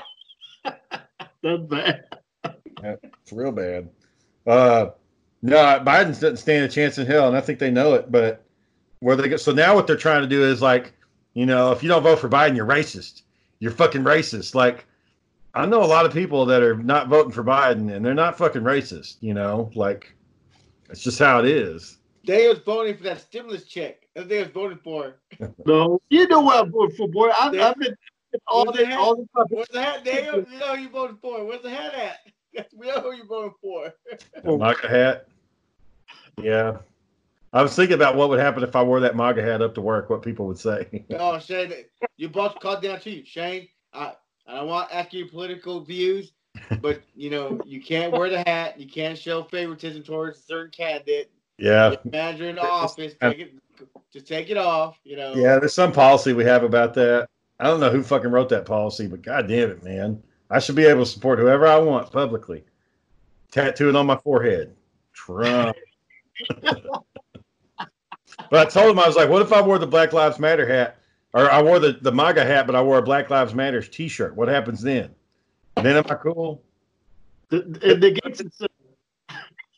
[1.44, 2.06] That's bad.
[2.84, 3.90] It's real bad.
[4.48, 4.92] Uh,
[5.46, 8.12] no, Biden doesn't stand a chance in hell, and I think they know it.
[8.12, 8.44] But
[9.00, 10.94] where they go, so now what they're trying to do is like,
[11.36, 13.22] you know, if you don't vote for Biden, you're racist.
[13.60, 14.56] You're fucking racist.
[14.56, 14.86] Like,
[15.54, 18.40] I know a lot of people that are not voting for Biden, and they're not
[18.40, 19.18] fucking racist.
[19.22, 20.16] You know, like,
[20.90, 22.00] it's just how it is.
[22.26, 24.08] They was voting for that stimulus check.
[24.16, 25.18] That's what they was voting for.
[25.68, 27.30] No, you know what I'm voting for, boy.
[27.30, 27.96] I've, I've been
[28.48, 28.98] all the the hat?
[28.98, 29.46] all the time.
[29.50, 30.44] Where's the hat, Daniel?
[30.52, 31.46] You know who you voted for.
[31.46, 32.18] Where's the hat at?
[32.76, 33.94] We know who you voted for.
[34.46, 35.28] MAGA hat.
[36.42, 36.78] Yeah.
[37.54, 39.82] I was thinking about what would happen if I wore that MAGA hat up to
[39.82, 40.10] work.
[40.10, 41.06] What people would say.
[41.18, 41.74] Oh, Shane,
[42.18, 43.24] you both called down to you.
[43.26, 44.14] Shane, I,
[44.46, 46.34] I don't want to ask your political views,
[46.82, 48.78] but you know you can't wear the hat.
[48.80, 51.32] You can't show favoritism towards a certain candidate.
[51.58, 51.96] Yeah.
[52.04, 53.54] Manager in the office, take it,
[54.12, 55.00] just take it off.
[55.06, 55.34] You know.
[55.34, 57.30] Yeah, there's some policy we have about that.
[57.62, 60.22] I don't know who fucking wrote that policy, but god damn it, man.
[60.50, 62.66] I should be able to support whoever I want publicly.
[63.52, 64.76] Tattoo it on my forehead.
[65.14, 65.78] Trump.
[68.50, 70.68] But I told him, I was like, what if I wore the Black Lives Matter
[70.68, 70.98] hat?
[71.34, 74.08] Or I wore the, the MAGA hat, but I wore a Black Lives Matter t
[74.08, 74.36] shirt.
[74.36, 75.14] What happens then?
[75.76, 76.64] Then am I cool?
[77.50, 78.72] The, negates itself.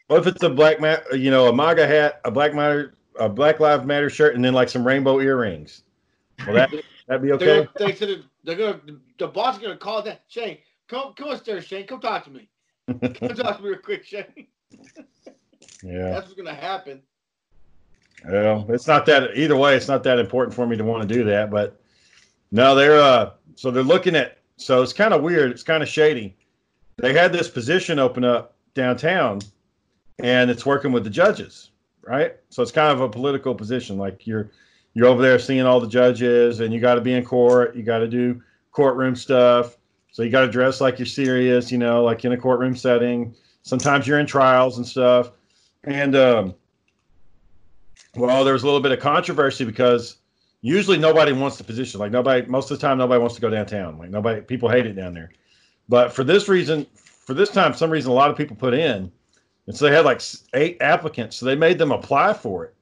[0.08, 3.28] What if it's a black ma- you know, a MAGA hat, a black matter, a
[3.28, 5.84] Black Lives Matter shirt, and then like some rainbow earrings?
[6.46, 6.72] Well, that
[7.08, 7.46] that'd be They're okay.
[7.58, 8.80] gonna, they said they're gonna
[9.18, 10.60] the boss is gonna call that Shane.
[10.88, 11.88] Come come upstairs, Shane.
[11.88, 12.48] Come talk to me.
[12.88, 14.48] Come talk to me real quick, Shane.
[15.84, 16.10] Yeah.
[16.10, 17.02] That's what's gonna happen.
[18.26, 19.76] Well, it's not that either way.
[19.76, 21.80] It's not that important for me to want to do that, but
[22.52, 24.40] no, they're uh, so they're looking at.
[24.58, 25.52] So it's kind of weird.
[25.52, 26.36] It's kind of shady.
[26.98, 29.42] They had this position open up downtown,
[30.20, 31.70] and it's working with the judges,
[32.02, 32.36] right?
[32.50, 33.98] So it's kind of a political position.
[33.98, 34.50] Like you're
[34.94, 37.76] you're over there seeing all the judges, and you got to be in court.
[37.76, 39.78] You got to do courtroom stuff.
[40.12, 43.36] So you got to dress like you're serious, you know, like in a courtroom setting.
[43.62, 45.32] Sometimes you're in trials and stuff,
[45.88, 46.54] and um,
[48.15, 50.17] well, there was a little bit of controversy because
[50.62, 52.00] usually nobody wants the position.
[52.00, 53.97] Like nobody, most of the time, nobody wants to go downtown.
[53.97, 55.32] Like nobody, people hate it down there.
[55.88, 59.10] But for this reason, for this time, some reason, a lot of people put in,
[59.65, 60.21] and so they had like
[60.54, 61.38] eight applicants.
[61.38, 62.73] So they made them apply for it.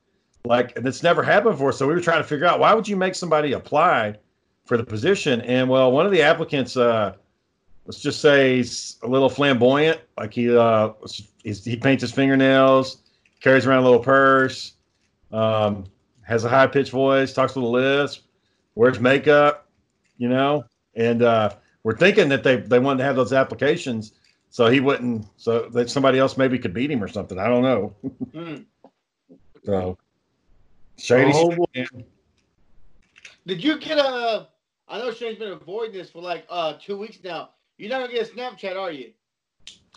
[0.44, 1.72] Like, and it's never happened before.
[1.74, 4.16] So we were trying to figure out why would you make somebody apply
[4.66, 5.42] for the position?
[5.42, 7.14] And well, one of the applicants, uh,
[7.86, 10.00] let's just say, he's a little flamboyant.
[10.18, 10.90] Like he, uh,
[11.46, 12.98] he's, he paints his fingernails,
[13.40, 14.74] carries around a little purse
[15.32, 15.86] um,
[16.22, 18.24] has a high pitched voice, talks with a lisp,
[18.76, 19.68] wears makeup,
[20.18, 21.54] you know, and uh,
[21.84, 24.14] we're thinking that they they wanted to have those applications
[24.50, 27.38] so he wouldn't, so that somebody else maybe could beat him or something.
[27.38, 27.96] I don't know.
[28.34, 28.56] Hmm.
[29.66, 29.98] So
[30.96, 31.32] shady.
[31.34, 31.66] Oh, shit, boy.
[31.74, 32.06] man.
[33.48, 34.48] Did you get a?
[34.88, 37.50] I know Shane's been avoiding this for like uh two weeks now.
[37.80, 39.10] You're not gonna get a Snapchat, are you?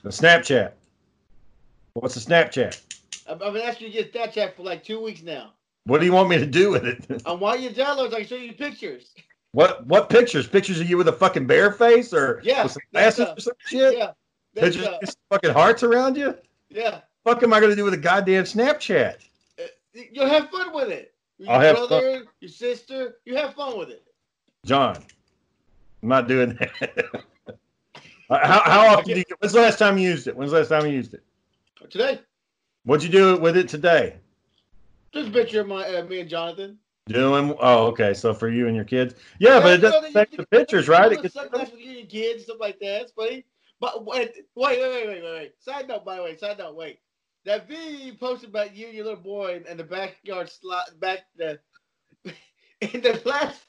[0.03, 0.73] The Snapchat.
[2.01, 2.81] What's a Snapchat?
[3.29, 5.53] I've been asking you to get Snapchat for like two weeks now.
[5.85, 7.23] What do you want me to do with it?
[7.27, 9.15] And while you download, I can show you pictures.
[9.53, 10.47] What what pictures?
[10.47, 13.41] Pictures of you with a fucking bare face or Yeah, with some glasses uh, or
[13.41, 13.97] some shit?
[13.99, 14.11] Yeah,
[14.55, 14.99] Pictures uh,
[15.31, 16.37] fucking hearts around you?
[16.69, 17.01] yeah.
[17.25, 19.17] Fuck am I gonna do with a goddamn Snapchat?
[19.59, 19.65] Uh,
[20.13, 21.15] You'll have fun with it.
[21.39, 21.89] Your I'll have fun.
[21.89, 24.05] brother, your sister, you have fun with it.
[24.65, 24.97] John,
[26.03, 27.15] I'm not doing that.
[28.31, 30.37] how, how often do you, when's the last time you used it?
[30.37, 31.23] When's the last time you used it?
[31.87, 32.21] Today,
[32.85, 34.17] What'd you do with it today?
[35.13, 36.79] just a picture of my uh, me and Jonathan.
[37.07, 39.15] Doing oh okay, so for you and your kids.
[39.39, 41.11] Yeah, but it doesn't affect the pictures, right?
[41.11, 43.03] It gets, Sometimes with your kids, stuff like that.
[43.03, 43.45] It's funny.
[43.81, 45.53] But wait, wait, wait, wait, wait, wait, wait.
[45.61, 46.99] Side note, by the way, side note, wait.
[47.45, 51.21] That video you posted about you and your little boy and the backyard slot back
[51.37, 51.59] the
[52.81, 53.63] in the last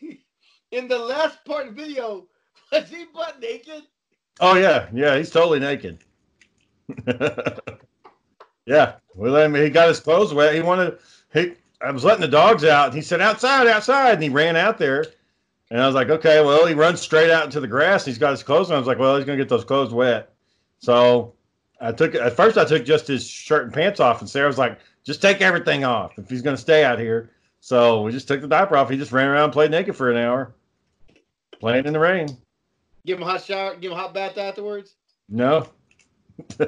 [0.70, 2.28] in the last part of the video,
[2.72, 3.82] was he butt naked?
[4.40, 5.98] oh yeah, yeah, he's totally naked.
[8.66, 9.54] yeah, we let him.
[9.54, 10.54] He got his clothes wet.
[10.54, 10.98] He wanted.
[11.32, 11.54] He.
[11.80, 14.78] I was letting the dogs out, and he said, "Outside, outside," and he ran out
[14.78, 15.04] there.
[15.70, 18.04] And I was like, "Okay, well, he runs straight out into the grass.
[18.04, 20.30] He's got his clothes on." I was like, "Well, he's gonna get those clothes wet."
[20.78, 21.34] So
[21.80, 22.14] I took.
[22.14, 25.20] At first, I took just his shirt and pants off, and Sarah was like, "Just
[25.20, 28.76] take everything off if he's gonna stay out here." So we just took the diaper
[28.76, 28.90] off.
[28.90, 30.54] He just ran around, and played naked for an hour,
[31.58, 32.28] playing in the rain.
[33.04, 34.94] Give him a hot shower, give him a hot bath afterwards.
[35.28, 35.68] No.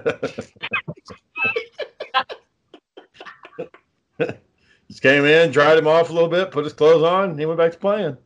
[4.88, 7.46] Just came in, dried him off a little bit, put his clothes on, and he
[7.46, 8.16] went back to playing.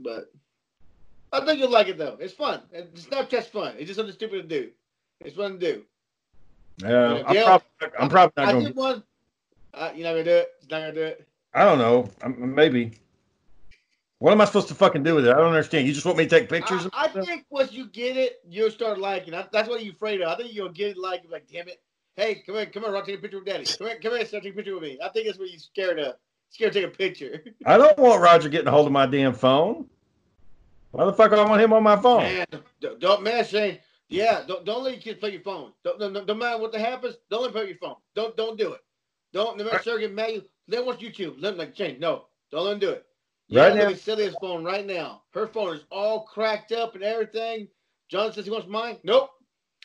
[0.00, 0.32] But
[1.32, 2.16] I think you'll like it though.
[2.18, 2.62] It's fun.
[2.72, 3.74] It's not just fun.
[3.76, 4.70] It's just something stupid to do.
[5.20, 5.82] It's fun to do.
[6.78, 7.44] Yeah, I'm, Yeah.
[7.44, 8.64] probably, I'm probably not I going.
[8.64, 9.02] did to one.
[9.74, 10.48] Uh, you're not gonna do it.
[10.60, 11.28] It's not gonna do it.
[11.54, 12.10] I don't know.
[12.22, 12.92] I'm, maybe.
[14.18, 15.30] What am I supposed to fucking do with it?
[15.32, 15.86] I don't understand.
[15.86, 16.88] You just want me to take pictures?
[16.92, 19.34] I, I think once you get it, you'll start liking.
[19.34, 19.48] it.
[19.52, 20.28] That's what you're afraid of.
[20.28, 21.82] I think you'll get it like, like, damn it.
[22.16, 23.66] Hey, come here, come here, Rock, take a picture with Daddy.
[23.66, 24.98] Come here, come here, start taking a picture with me.
[25.04, 26.14] I think that's what you're scared of.
[26.48, 27.44] Scared to take a picture.
[27.66, 29.86] I don't want Roger getting a hold of my damn phone.
[30.92, 32.22] Why the fuck do I want him on my phone?
[32.22, 32.46] Man,
[33.00, 33.78] don't, man, Shane.
[34.08, 35.72] Yeah, don't don't let your kids play your phone.
[35.84, 37.16] Don't, don't, don't matter what happens.
[37.28, 37.96] Don't let them play your phone.
[38.14, 38.80] Don't don't do it.
[39.32, 40.42] Don't no matter sure get mad.
[40.68, 41.34] They want YouTube.
[41.38, 41.98] Let them like Shane.
[42.00, 43.04] No, don't let them do it.
[43.48, 45.22] Yeah, Right now- Celia's phone right now.
[45.32, 47.68] Her phone is all cracked up and everything.
[48.10, 48.98] John says he wants mine.
[49.04, 49.30] Nope.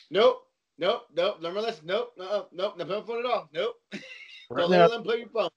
[0.09, 0.43] Nope.
[0.77, 1.03] Nope.
[1.15, 1.41] Nope.
[1.41, 1.85] Never listen.
[1.85, 2.13] Nope.
[2.19, 2.43] Uh-uh.
[2.51, 2.77] Nope.
[2.77, 3.49] Not playing phone at all.
[3.53, 3.75] Nope.
[4.49, 5.49] Right Don't now- let them play your phone.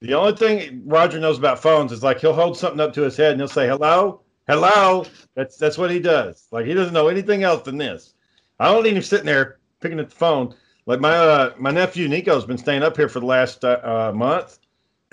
[0.00, 3.16] The only thing Roger knows about phones is like he'll hold something up to his
[3.16, 5.06] head and he'll say hello, Hello.
[5.34, 6.46] That's that's what he does.
[6.52, 8.12] Like he doesn't know anything else than this.
[8.60, 10.54] I don't need him sitting there picking at the phone.
[10.84, 14.12] Like my uh, my nephew Nico's been staying up here for the last uh, uh,
[14.14, 14.58] month,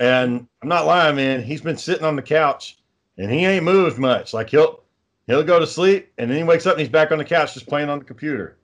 [0.01, 1.43] and I'm not lying, man.
[1.43, 2.79] He's been sitting on the couch
[3.17, 4.33] and he ain't moved much.
[4.33, 4.83] Like he'll
[5.27, 7.53] he'll go to sleep and then he wakes up and he's back on the couch
[7.53, 8.57] just playing on the computer,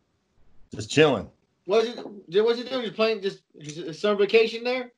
[0.74, 1.30] just chilling.
[1.66, 1.94] What's he?
[2.42, 2.84] What's he doing?
[2.84, 3.22] Just playing?
[3.22, 4.92] Just, summer vacation there?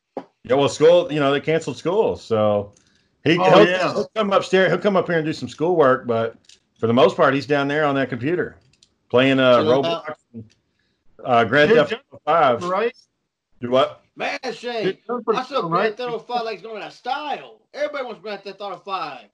[0.43, 2.71] Yeah, well, school, you know, they canceled school, so
[3.25, 3.93] he, Oh, he'll, yeah.
[3.93, 4.71] he'll come upstairs.
[4.71, 6.38] He'll come up here and do some schoolwork, but
[6.80, 8.56] for the most part, he's down there on that computer
[9.10, 10.43] playing uh, Roblox, and,
[11.25, 12.63] uh, Grand Theft Auto Five.
[12.63, 12.95] Right?
[13.60, 14.04] Do what?
[14.19, 15.97] Man, Shane, Dude, that's pretty I saw cool, Grand right?
[15.97, 17.62] Theft Auto 5 like it's going out of style.
[17.73, 19.25] Everybody wants Grand Theft Auto 5.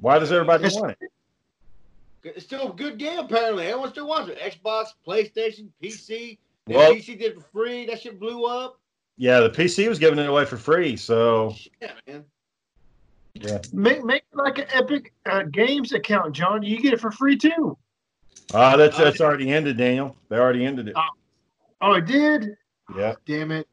[0.00, 1.10] Why does everybody It's- want it?
[2.22, 3.64] It's still a good game, apparently.
[3.66, 4.38] Everyone still wants it.
[4.38, 6.38] Xbox, PlayStation, PC.
[6.66, 7.86] The Well- PC did it for free.
[7.86, 8.78] That shit blew up.
[9.16, 12.24] Yeah, the PC was giving it away for free, so Yeah, man.
[13.34, 13.58] Yeah.
[13.72, 16.62] Make make it like an Epic uh, Games account, John.
[16.62, 17.78] You get it for free too.
[18.52, 20.14] uh, that's that's already ended, Daniel.
[20.28, 20.96] They already ended it.
[21.80, 22.56] Oh, it did.
[22.96, 23.68] Yeah, Damn it.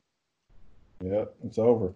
[1.05, 1.93] Yeah, it's over.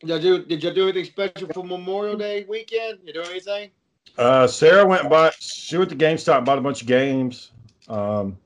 [0.00, 3.00] Did y'all do, did y'all do anything special for Memorial Day weekend?
[3.04, 3.70] You do anything?
[4.16, 5.34] Uh, Sarah went and bought.
[5.40, 7.50] She went to GameStop and bought a bunch of games,
[7.88, 8.38] um,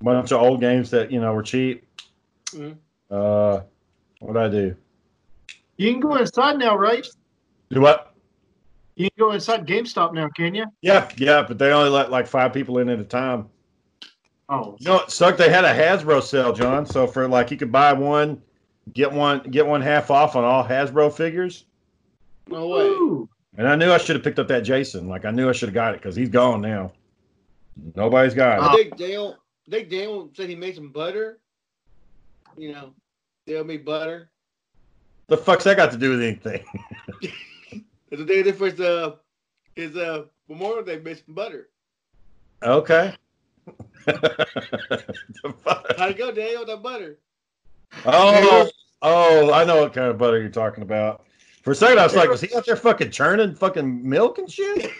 [0.00, 1.84] a bunch of old games that you know were cheap.
[2.52, 2.76] Mhm.
[3.10, 3.60] Uh,
[4.20, 4.76] what did I do?
[5.76, 7.06] You can go inside now, right?
[7.70, 8.14] Do what?
[8.94, 10.66] You can go inside GameStop now, can you?
[10.82, 13.48] Yeah, yeah, but they only let like five people in at a time.
[14.50, 15.38] Oh, You know, it sucked.
[15.38, 16.84] They had a Hasbro sale, John.
[16.84, 18.42] So for like, you could buy one,
[18.92, 21.64] get one, get one half off on all Hasbro figures.
[22.48, 22.80] No way.
[22.82, 23.28] Ooh.
[23.56, 25.08] And I knew I should have picked up that Jason.
[25.08, 26.92] Like I knew I should have got it because he's gone now.
[27.94, 28.62] Nobody's got it.
[28.64, 29.36] I think Dale,
[29.68, 31.38] I think Dale said he made some butter.
[32.56, 32.92] You know,
[33.46, 34.30] Dale made butter.
[35.28, 36.64] The fuck's that got to do with anything?
[38.10, 38.80] It's a day difference.
[38.80, 39.14] Uh,
[39.76, 41.68] is uh Memorial Day made some butter.
[42.62, 43.14] okay.
[44.06, 45.86] The fuck?
[45.96, 46.64] How'd it go, Dale?
[46.64, 47.18] That butter.
[48.06, 48.70] oh,
[49.02, 51.24] oh, I know what kind of butter you're talking about.
[51.62, 54.50] For a second, I was like, was he out there fucking churning fucking milk and
[54.50, 54.90] shit?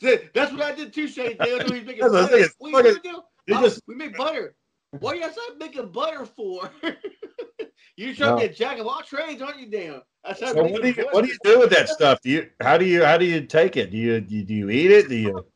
[0.34, 1.36] That's what I did too, Shane.
[1.38, 2.44] Dale he's making That's butter.
[2.58, 3.22] What Fucking- do?
[3.48, 4.54] Oh, just we make butter.
[4.90, 6.70] What are you outside making butter for?
[7.96, 10.88] you trying to be a jack of all trades, aren't you, how So what do
[10.88, 12.20] you what do you do with that stuff?
[12.22, 13.90] Do you how do you how do you take it?
[13.90, 15.08] Do you do you, do you eat it?
[15.08, 15.46] Do you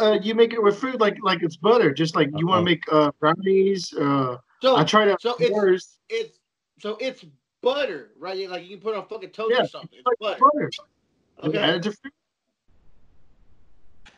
[0.00, 1.92] uh, you make it with food like like it's butter.
[1.92, 3.92] Just like you want to make uh, brownies.
[3.92, 6.38] Uh, So, I tried out so it's- it's
[6.78, 7.24] so it's
[7.62, 8.48] butter, right?
[8.48, 9.90] Like you can put it on fucking toast Yeah, or something.
[9.98, 10.70] It's Like butter.
[11.38, 11.48] butter.
[11.48, 11.58] Okay.
[11.58, 12.12] add it to food.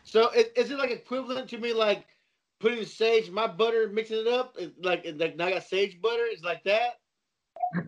[0.05, 2.07] So it, is it like equivalent to me like
[2.61, 4.57] putting sage, my butter, mixing it up?
[4.59, 6.25] It's like it's like now I got sage butter.
[6.27, 6.99] It's like that.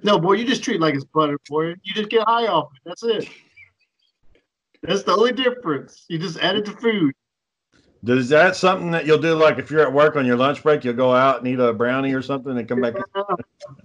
[0.03, 1.75] No, boy, you just treat it like it's butter, boy.
[1.83, 2.81] You just get high off it.
[2.87, 3.29] That's it.
[4.83, 6.05] That's the only difference.
[6.09, 7.15] You just add it to food.
[8.07, 9.35] Is that something that you'll do?
[9.35, 11.73] Like if you're at work on your lunch break, you'll go out and eat a
[11.73, 12.95] brownie or something and come back.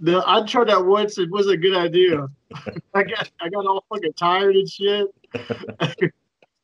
[0.02, 1.16] The, I tried that once.
[1.16, 2.26] It was a good idea.
[2.94, 5.08] I got I got all fucking tired and shit.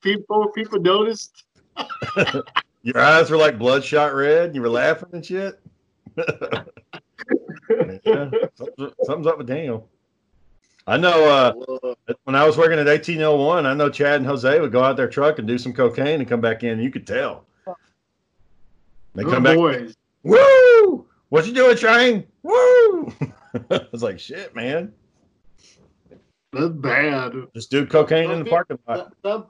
[0.03, 1.45] people people noticed.
[2.83, 4.55] Your eyes were like bloodshot red.
[4.55, 5.59] You were laughing and shit.
[8.05, 8.31] Yeah,
[9.05, 9.89] something's up with Daniel.
[10.87, 11.25] I know.
[11.25, 11.95] Uh,
[12.25, 15.09] when I was working at 1801, I know Chad and Jose would go out their
[15.09, 16.71] truck and do some cocaine and come back in.
[16.75, 17.45] And you could tell.
[19.15, 19.57] They Good come back.
[19.57, 19.97] boys.
[20.23, 21.07] Woo!
[21.31, 22.27] What you doing, Shane?
[22.43, 23.13] Woo!
[23.71, 24.93] I was like, shit, man.
[26.53, 27.33] That's bad.
[27.55, 29.13] Just do cocaine in the parking lot.
[29.25, 29.47] Some,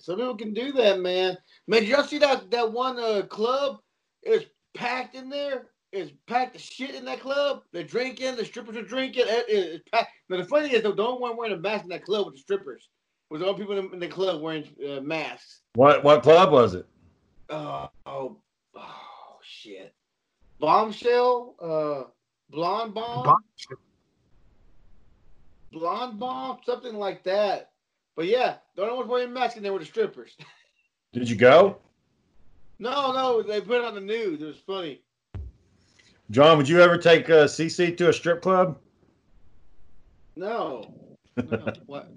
[0.00, 1.36] some people can do that, man.
[1.66, 3.80] Man, did y'all see that that one uh, club?
[4.22, 5.66] It was packed in there.
[5.94, 7.62] It's packed shit in that club.
[7.72, 8.34] They're drinking.
[8.36, 9.24] The strippers are drinking.
[9.28, 10.10] It, it- it's packed.
[10.28, 12.26] Now the funny thing is, though, the only one wearing a mask in that club
[12.26, 12.88] with the strippers
[13.30, 15.60] was all people in, the club wearing uh, masks.
[15.74, 16.86] What what club was it?
[17.50, 18.38] Oh, oh,
[18.74, 19.94] oh, shit.
[20.58, 22.10] Bombshell, uh,
[22.50, 23.36] blonde bomb,
[25.72, 27.70] blonde bomb, something like that.
[28.16, 30.36] But yeah, the only ones wearing masks in they were the strippers.
[31.12, 31.78] Did you go?
[32.78, 34.42] no, no, they put it on the news.
[34.42, 35.02] It was funny.
[36.30, 38.78] John, would you ever take uh, CC to a strip club?
[40.36, 40.94] No.
[41.36, 41.72] no.
[41.86, 42.10] What?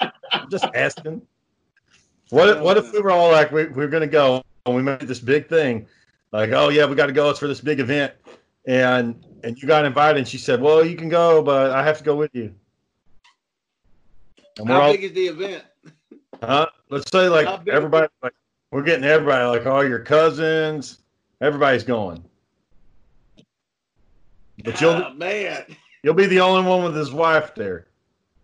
[0.00, 1.22] I'm just asking.
[2.30, 4.82] What if, what if we were all like we, we were gonna go and we
[4.82, 5.86] made this big thing,
[6.32, 8.12] like oh yeah we got to go it's for this big event,
[8.66, 11.98] and and you got invited and she said well you can go but I have
[11.98, 12.54] to go with you.
[14.58, 15.64] And How all big is the event?
[16.42, 16.66] huh?
[16.90, 18.34] Let's say like everybody like
[18.70, 21.03] we're getting everybody like all your cousins,
[21.44, 22.24] everybody's going.
[24.64, 25.64] But you'll Ah, man.
[26.02, 27.86] You'll be the only one with his wife there.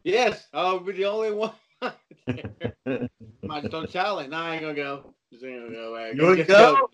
[0.04, 1.52] Yes, I'll be the only one.
[3.42, 4.30] My don't challenge.
[4.30, 5.14] No, I ain't gonna go.
[5.32, 5.94] Just ain't gonna go.
[5.94, 6.16] man.
[6.16, 6.88] You would Just go?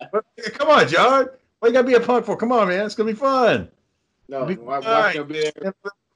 [0.55, 1.29] Come on, John.
[1.61, 2.37] Why you gotta be a punk for?
[2.37, 2.85] Come on, man.
[2.87, 3.69] It's gonna be fun.
[4.29, 5.05] No, Be- my all right.
[5.05, 5.75] wife gonna be there.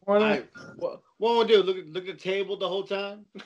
[0.09, 0.43] I,
[0.77, 1.63] what, what want to do?
[1.63, 3.27] Look at look at the table the whole time.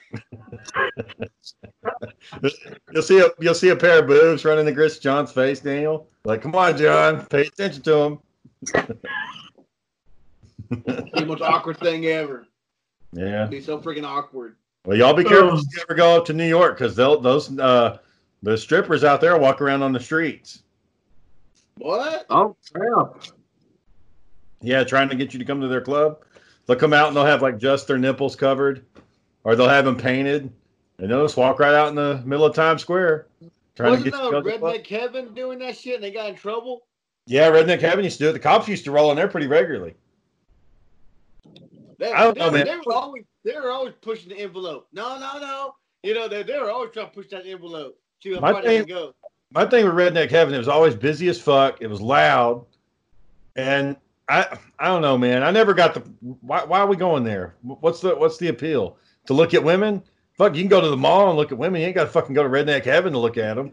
[2.93, 6.09] You'll see a you'll see a pair of boobs running across John's face, Daniel.
[6.25, 8.19] Like, come on, John, pay attention to him.
[10.71, 12.47] the most awkward thing ever.
[13.13, 13.47] Yeah.
[13.47, 14.57] Be so freaking awkward.
[14.87, 17.59] Well, y'all be careful if you ever go up to New York because they'll those
[17.59, 17.99] uh
[18.43, 20.63] the strippers out there walk around on the streets.
[21.79, 22.27] What?
[22.31, 23.25] Oh, crap.
[24.61, 26.25] Yeah, trying to get you to come to their club.
[26.67, 28.85] They'll come out and they'll have like just their nipples covered,
[29.45, 30.51] or they'll have them painted,
[30.99, 33.27] and they'll just walk right out in the middle of Times Square,
[33.77, 36.35] trying Wasn't to get uh, to redneck Heaven doing that shit and they got in
[36.35, 36.87] trouble?
[37.27, 38.33] Yeah, Redneck Heaven used to do it.
[38.35, 39.95] The cops used to roll in there pretty regularly.
[41.99, 42.67] They, I don't they, know, man.
[42.67, 44.89] they were always they were always pushing the envelope.
[44.93, 45.75] No, no, no.
[46.03, 47.99] You know, they, they were always trying to push that envelope.
[48.23, 49.15] See how My far they can thing- go.
[49.53, 51.81] My thing with Redneck Heaven, it was always busy as fuck.
[51.81, 52.67] It was loud,
[53.55, 53.97] and
[54.29, 55.43] I I don't know, man.
[55.43, 56.01] I never got the
[56.41, 56.65] why.
[56.65, 57.57] Why are we going there?
[57.63, 58.97] What's the what's the appeal?
[59.27, 60.03] To look at women?
[60.35, 61.81] Fuck, you can go to the mall and look at women.
[61.81, 63.73] You ain't got to fucking go to Redneck Heaven to look at them.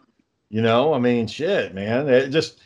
[0.49, 2.07] You know, I mean, shit, man.
[2.07, 2.59] It just,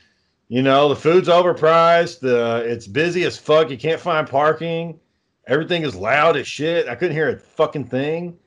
[0.50, 2.19] you know, the food's overpriced.
[2.19, 3.69] The it's busy as fuck.
[3.69, 5.00] You can't find parking.
[5.48, 6.88] Everything is loud as shit.
[6.88, 8.38] I couldn't hear a fucking thing.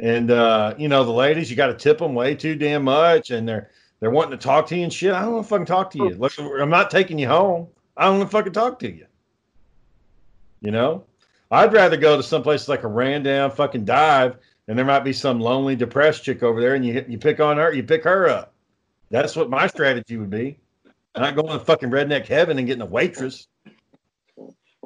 [0.00, 3.30] And uh, you know, the ladies, you got to tip them way too damn much,
[3.30, 5.12] and they're they're wanting to talk to you and shit.
[5.12, 6.10] I don't want to fucking talk to you.
[6.14, 7.68] Look, I'm not taking you home.
[7.96, 9.06] I don't want to fucking talk to you.
[10.60, 11.04] You know,
[11.50, 14.36] I'd rather go to some place like a ran down fucking dive,
[14.68, 17.56] and there might be some lonely, depressed chick over there, and you you pick on
[17.56, 18.52] her, you pick her up.
[19.10, 20.58] That's what my strategy would be.
[21.16, 23.46] Not going to fucking redneck heaven and getting a waitress.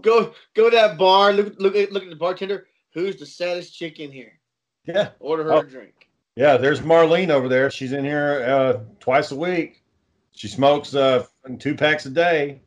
[0.03, 2.66] Go go to that bar, look look at look at the bartender.
[2.94, 4.33] Who's the saddest chick in here?
[4.87, 5.59] Yeah, Order her Oh.
[5.61, 6.09] a drink.
[6.37, 6.57] yeah.
[6.57, 7.70] There's Marlene over there.
[7.70, 9.83] She's in here uh, twice a week.
[10.33, 11.27] She smokes uh,
[11.59, 12.62] two packs a day,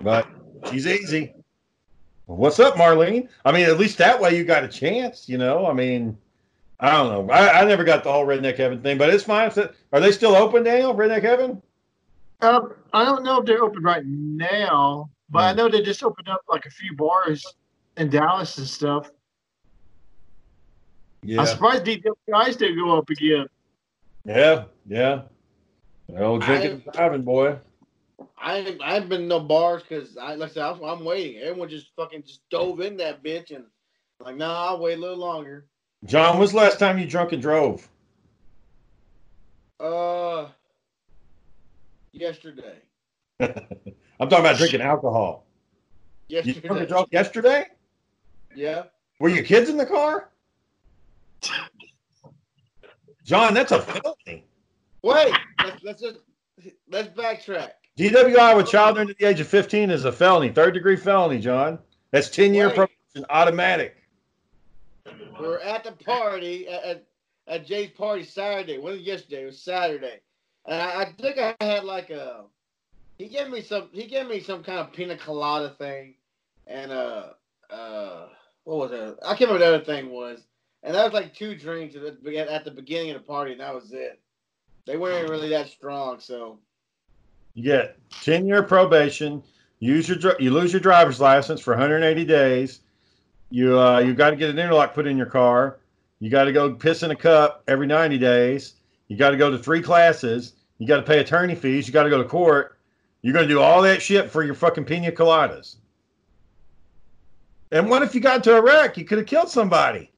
[0.00, 0.26] but
[0.70, 1.34] she's easy.
[2.26, 3.28] What's up, Marlene?
[3.44, 5.66] I mean, at least that way you got a chance, you know.
[5.66, 6.16] I mean,
[6.78, 7.32] I don't know.
[7.32, 9.50] I, I never got the whole redneck heaven thing, but it's fine.
[9.56, 10.94] It- Are they still open, Daniel?
[10.94, 11.60] Redneck heaven?
[12.40, 15.56] Um, I don't know if they're open right now, but I Hmm.
[15.58, 17.44] know they just opened up like a few bars
[17.96, 19.10] in Dallas and stuff.
[21.22, 23.46] Yeah, I'm surprised DWIs didn't go up again.
[24.24, 25.22] yeah, yeah.
[26.08, 27.58] Well, drinking and driving, boy.
[28.38, 31.40] I I ain't been no bars because I like I said, I'm, I'm waiting.
[31.40, 33.64] Everyone just fucking just dove in that bitch and
[34.20, 35.66] like, nah, I'll wait a little longer.
[36.04, 37.88] John, when's the last time you drunk and drove?
[39.78, 40.48] Uh,
[42.12, 42.78] yesterday,
[43.40, 43.48] I'm
[44.28, 45.46] talking about drinking alcohol.
[46.28, 47.66] You drunk yesterday, and drove yesterday?
[48.54, 48.84] yeah.
[49.18, 50.30] Were your kids in the car?
[53.24, 54.44] John, that's a felony.
[55.02, 56.18] Wait, let's let's just
[56.90, 57.70] let's backtrack.
[58.00, 61.78] DWI with child under the age of 15 is a felony, third degree felony, John.
[62.12, 63.94] That's 10 year probation, automatic.
[65.38, 67.04] We were at the party at, at,
[67.46, 68.78] at Jay's party Saturday.
[68.78, 69.42] When was it yesterday?
[69.42, 70.20] It was Saturday,
[70.64, 72.44] and I, I think I had like a.
[73.18, 73.90] He gave me some.
[73.92, 76.14] He gave me some kind of pina colada thing,
[76.66, 77.24] and uh,
[77.68, 78.28] uh,
[78.64, 79.18] what was it?
[79.22, 80.40] I can't remember what the other thing was.
[80.82, 83.60] And that was like two drinks at the, at the beginning of the party, and
[83.60, 84.18] that was it.
[84.86, 86.58] They weren't really that strong, so
[87.54, 89.42] You get 10 year probation.
[89.80, 92.80] Use your you lose your driver's license for 180 days.
[93.50, 95.78] You uh, you got to get an interlock put in your car.
[96.20, 98.74] You got to go piss in a cup every 90 days.
[99.08, 100.54] You got to go to three classes.
[100.78, 101.86] You got to pay attorney fees.
[101.86, 102.78] You got to go to court.
[103.22, 105.76] You're going to do all that shit for your fucking pina coladas.
[107.72, 108.96] And what if you got into a wreck?
[108.96, 110.10] You could have killed somebody.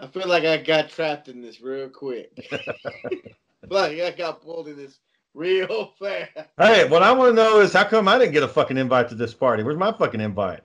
[0.00, 2.30] I feel like I got trapped in this real quick.
[3.68, 4.98] like I got pulled in this
[5.38, 6.30] real fast.
[6.58, 9.08] Hey, what I want to know is how come I didn't get a fucking invite
[9.10, 9.62] to this party?
[9.62, 10.60] Where's my fucking invite?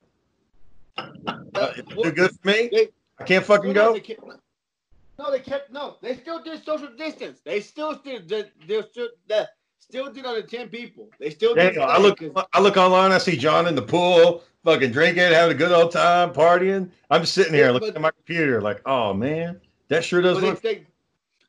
[0.98, 1.08] Uh,
[1.56, 2.70] Well, too good for me?
[2.72, 3.94] they- I can't fucking go.
[3.94, 4.22] They kept,
[5.20, 5.98] no, they kept no.
[6.02, 7.40] They still did social distance.
[7.46, 8.28] They still did.
[8.28, 9.46] They, they still they
[9.80, 11.10] still did under ten people.
[11.20, 11.78] They still did.
[11.78, 12.20] I look.
[12.54, 13.12] I look online.
[13.12, 16.90] I see John in the pool, fucking drinking, having a good old time, partying.
[17.12, 20.22] I'm just sitting here Yeah, looking but- at my computer, like, oh man, that sure
[20.22, 20.60] does look.
[20.62, 20.84] they,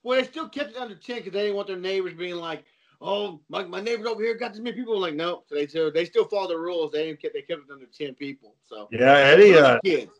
[0.02, 2.64] well, they still kept it under ten because they didn't want their neighbors being like,
[3.04, 5.92] "Oh, my, my neighbors over here got this many people." Like, no, so they still
[5.92, 6.92] they still follow the rules.
[6.92, 8.54] They didn't keep they kept it under ten people.
[8.68, 9.56] So Yeah, Eddie.
[9.56, 10.12] Uh, kids.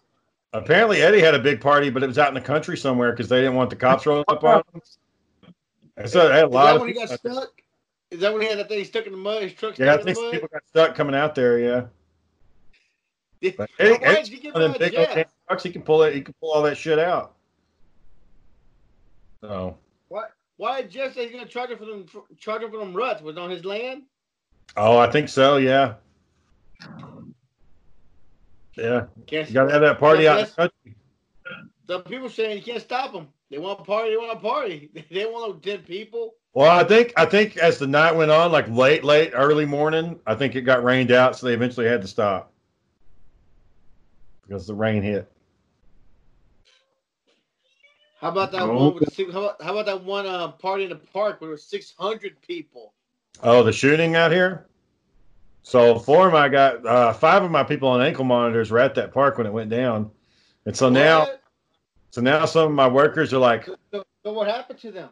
[0.53, 3.29] apparently, Eddie had a big party, but it was out in the country somewhere because
[3.29, 4.83] they didn't want the cops rolling up on him.
[5.97, 7.63] And so they had a Is lot that of when he got stuck?
[8.11, 9.43] Is that when he had that thing stuck in the mud?
[9.43, 11.59] His truck Yeah, I think people got stuck coming out there.
[11.59, 11.87] Yeah,
[13.57, 15.63] But Now, hey, why did you get one of out them of big old trucks,
[15.63, 16.15] he can pull it.
[16.15, 17.35] He can pull all that shit out.
[19.41, 19.77] So,
[20.57, 20.83] Why?
[20.83, 22.07] Did Jeff say he's gonna charge him for them?
[22.39, 23.23] Charge him for them ruts?
[23.23, 24.03] Was it on his land?
[24.77, 25.57] oh, I think so.
[25.57, 25.95] Yeah,
[28.77, 29.07] yeah.
[29.27, 29.49] Can't.
[29.49, 30.95] You got to have that party out in the country.
[31.87, 33.29] Some people saying you can't stop them.
[33.51, 34.11] They want a party.
[34.11, 34.91] They want a party.
[35.11, 36.35] They want no dead people.
[36.55, 40.19] Well, I think I think as the night went on, like late, late, early morning,
[40.27, 42.53] I think it got rained out, so they eventually had to stop
[44.43, 45.31] because the rain hit.
[48.21, 48.77] How about that Oh.
[48.91, 51.51] one with six, how, about, how about that one uh, party in the park where
[51.51, 52.93] there six hundred people?
[53.43, 54.67] Oh, the shooting out here.
[55.63, 58.95] So four of my got uh, five of my people on ankle monitors were at
[58.97, 60.11] that park when it went down,
[60.67, 61.27] and so now,
[62.11, 65.09] so now some of my workers are like, So, so what happened to them?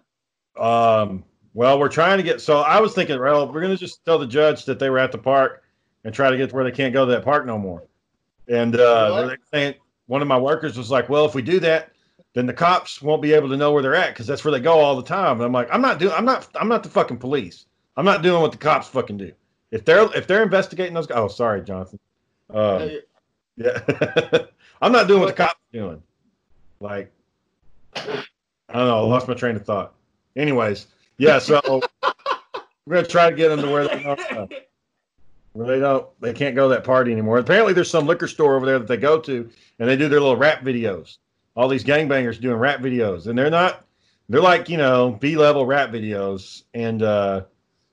[0.59, 1.25] um,
[1.55, 2.41] well, we're trying to get.
[2.43, 5.11] So I was thinking, well, we're gonna just tell the judge that they were at
[5.11, 5.65] the park
[6.05, 7.85] and try to get to where they can't go to that park no more.
[8.49, 9.75] And uh, they're saying
[10.07, 11.92] one of my workers was like, well, if we do that,
[12.35, 14.61] then the cops won't be able to know where they're at because that's where they
[14.61, 15.37] go all the time.
[15.37, 16.15] And I'm like, I'm not doing.
[16.15, 16.49] I'm not.
[16.55, 17.67] I'm not the fucking police.
[17.97, 19.33] I'm not doing what the cops fucking do.
[19.71, 21.11] If they're if they're investigating those.
[21.11, 21.99] Oh, sorry, Jonathan.
[22.51, 22.91] Um,
[23.57, 23.79] yeah,
[24.83, 26.03] I'm not doing what the cops are doing.
[26.81, 27.13] Like,
[27.95, 28.05] I
[28.73, 28.99] don't know.
[28.99, 29.95] I lost my train of thought.
[30.35, 30.87] Anyways,
[31.19, 31.39] yeah.
[31.39, 31.61] So
[32.87, 34.47] we're gonna try to get them to where they don't, uh,
[35.53, 37.39] where they don't, they can't go to that party anymore.
[37.39, 40.21] Apparently, there's some liquor store over there that they go to, and they do their
[40.21, 41.19] little rap videos.
[41.55, 43.85] All these gangbangers doing rap videos, and they're not,
[44.29, 47.43] they're like you know B level rap videos, and uh,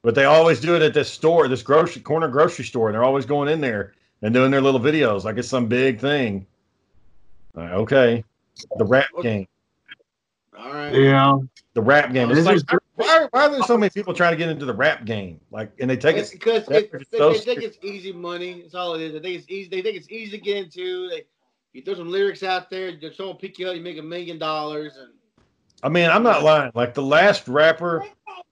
[0.01, 3.03] but they always do it at this store, this grocery corner grocery store, and they're
[3.03, 6.45] always going in there and doing their little videos like it's some big thing.
[7.53, 8.23] Like, okay,
[8.77, 9.47] the rap game,
[10.57, 10.93] All right.
[10.93, 11.37] Yeah.
[11.73, 12.31] the rap game.
[12.31, 12.61] It's like,
[12.95, 15.39] why, why are there so many people trying to get into the rap game?
[15.51, 16.39] Like, and they take It's it.
[16.39, 18.61] because it, they, so they think it's easy money.
[18.61, 19.13] That's all it is.
[19.13, 19.69] They think it's easy.
[19.69, 21.09] They think it's easy to get into.
[21.09, 21.23] They,
[21.73, 22.91] you throw some lyrics out there.
[23.13, 24.97] Someone pick you up, you make a million dollars.
[24.97, 25.11] And
[25.83, 26.71] I mean, I'm not lying.
[26.73, 28.03] Like the last rapper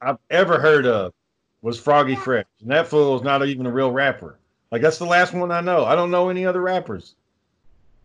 [0.01, 1.13] I've ever heard of
[1.61, 4.39] was Froggy Fresh, and that fool is not even a real rapper.
[4.71, 5.85] Like that's the last one I know.
[5.85, 7.15] I don't know any other rappers.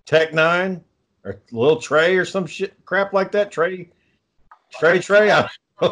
[0.06, 0.82] Tech Nine
[1.24, 3.52] or Lil Trey or some shit crap like that.
[3.52, 3.88] Trey,
[4.72, 5.30] Trey, Trey.
[5.30, 5.48] I
[5.82, 5.88] uh,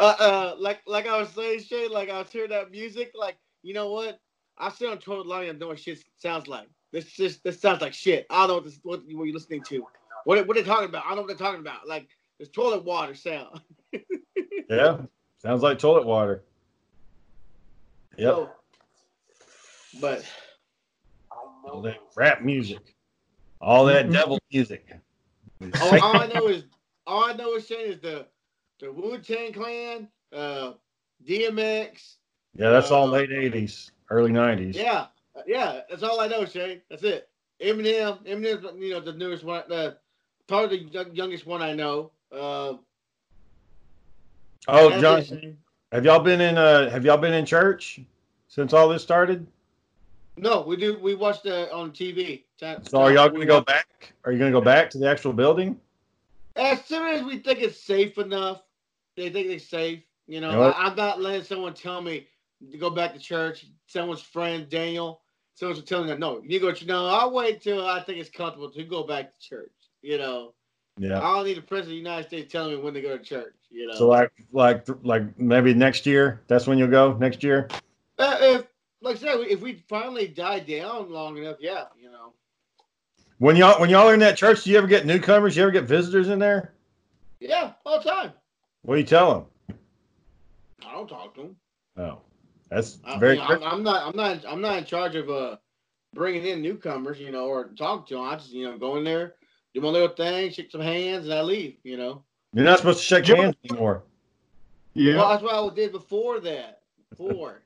[0.00, 3.12] uh, like like I was saying, Shay, like I was hearing that music.
[3.14, 4.20] Like you know what?
[4.58, 6.68] I sit on total line and know what shit sounds like.
[6.92, 8.26] This just this sounds like shit.
[8.30, 9.86] I don't know what this what, what you're listening to.
[10.24, 11.04] What what they talking about?
[11.04, 11.86] I don't know what they're talking about.
[11.86, 13.60] Like this toilet water sound.
[14.68, 14.98] yeah,
[15.38, 16.42] sounds like toilet water.
[18.18, 18.50] Yep, So,
[20.00, 20.24] but
[21.64, 22.96] all that rap music,
[23.60, 24.12] all that Mm-hmm.
[24.12, 24.86] devil music.
[25.80, 26.64] all, all I know is
[27.06, 28.26] all I know is Shane is the
[28.80, 30.72] the Wu Tang Clan, uh,
[31.26, 32.16] DMX.
[32.54, 34.74] Yeah, that's all Uh, late '80s, early '90s.
[34.76, 35.06] Yeah,
[35.46, 35.80] yeah.
[35.88, 36.80] That's all I know, Shane.
[36.88, 37.28] That's it.
[37.62, 39.98] Eminem, Eminem's you know the newest one, the
[40.46, 42.10] probably the youngest one I know.
[42.32, 42.74] Uh,
[44.68, 45.56] Oh, John,
[45.92, 46.58] have y'all been in?
[46.58, 48.00] Uh, have y'all been in church
[48.48, 49.46] since all this started?
[50.36, 50.98] No, we do.
[51.00, 52.44] We watched uh, on TV.
[52.60, 54.12] So are y'all going to go back?
[54.24, 55.78] Are you going to go back to the actual building?
[56.56, 58.62] As soon as we think it's safe enough,
[59.16, 60.02] they think it's safe.
[60.26, 60.62] You know, You know?
[60.64, 62.26] I, I'm not letting someone tell me
[62.70, 63.66] to go back to church.
[63.86, 65.22] Someone's friend, Daniel,
[65.54, 68.84] someone's telling me, no, you go, know, I'll wait till I think it's comfortable to
[68.84, 69.72] go back to church.
[70.02, 70.54] You know,
[70.98, 71.18] Yeah.
[71.18, 73.22] I don't need the president of the United States telling me when to go to
[73.22, 73.54] church.
[73.70, 76.42] You know, So like, like, like maybe next year.
[76.48, 77.68] That's when you'll go next year.
[78.18, 78.66] Uh, if,
[79.00, 82.32] like I said, if we finally die down long enough, yeah, you know.
[83.38, 85.54] When y'all, when y'all are in that church, do you ever get newcomers?
[85.54, 86.74] Do You ever get visitors in there?
[87.38, 88.32] Yeah, all the time.
[88.82, 89.32] What do you tell
[89.68, 89.78] them?
[90.86, 91.56] I don't talk to them.
[91.96, 92.18] Oh,
[92.70, 93.34] that's I, very.
[93.36, 94.06] you know, I'm, I'm not.
[94.06, 94.44] I'm not.
[94.48, 95.56] I'm not in charge of uh
[96.14, 98.24] bringing in newcomers, you know, or talk to them.
[98.24, 99.34] I just, you know, go in there,
[99.74, 101.76] do my little thing, shake some hands, and I leave.
[101.82, 102.24] You know.
[102.52, 104.04] You're not supposed to shake Joe- hands anymore.
[104.94, 105.16] Yeah.
[105.16, 106.80] Well, that's what I did before that.
[107.10, 107.62] Before.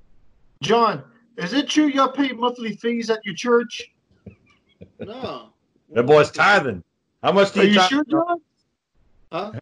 [0.62, 1.04] John,
[1.36, 3.92] is it true y'all pay monthly fees at your church?
[4.98, 5.50] no.
[5.90, 6.82] That boy's tithing.
[7.22, 8.40] How much do Are you, you sure, John?
[9.32, 9.52] Huh?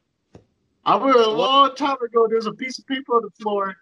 [0.85, 3.75] I remember a long time ago, there was a piece of paper on the floor.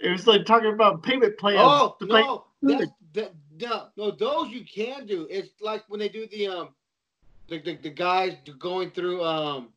[0.00, 1.58] It was like talking about payment plans.
[1.60, 5.26] Oh to no, that's that, no, no, those you can do.
[5.30, 6.68] It's like when they do the um,
[7.48, 9.68] the the, the guys going through um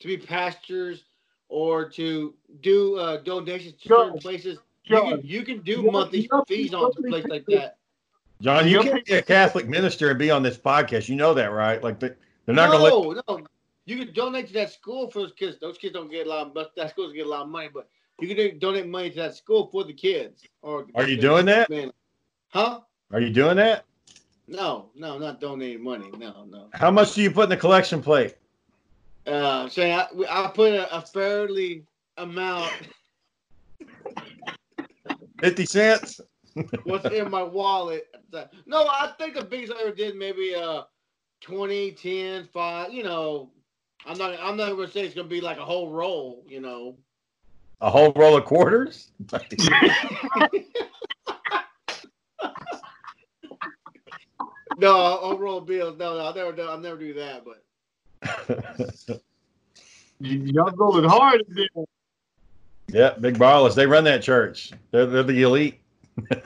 [0.00, 1.04] to be pastors
[1.48, 4.58] or to do uh donations to Joe, certain places.
[4.84, 7.46] Joe, you can you can do you- monthly you fees on know- a place like
[7.46, 7.76] that.
[8.40, 11.10] John, you You'll can't be a Catholic minister and be on this podcast.
[11.10, 11.82] You know that, right?
[11.82, 12.08] Like they,
[12.46, 13.26] they're not going to let.
[13.28, 13.46] no, no.
[13.84, 15.58] You can donate to that school for those kids.
[15.60, 17.48] Those kids don't get a lot of but that school doesn't get a lot of
[17.50, 17.90] money, but
[18.20, 20.44] you can donate money to that school for the kids.
[20.62, 21.70] Or Are you doing that?
[21.70, 21.92] Man.
[22.48, 22.80] Huh?
[23.12, 23.84] Are you doing that?
[24.48, 26.10] No, no, not donating money.
[26.18, 26.68] No, no.
[26.72, 28.34] How much do you put in the collection plate?
[29.26, 31.84] Uh, saying I, I put a, a fairly
[32.16, 32.72] amount
[35.40, 36.20] Fifty cents.
[36.84, 38.06] what's in my wallet.
[38.66, 40.82] No, I think the biggest I ever did maybe uh
[41.40, 43.50] 20, 10, 5, you know.
[44.06, 46.96] I'm not I'm not gonna say it's gonna be like a whole roll, you know.
[47.80, 49.10] A whole roll of quarters.
[54.76, 55.98] No, a whole roll of bills.
[55.98, 57.62] No, no, I'll never do I'll never do that, but
[60.20, 61.68] Y'all going hard in
[62.92, 63.74] yeah, big ballers.
[63.74, 64.72] They run that church.
[64.90, 65.80] They're, they're the elite.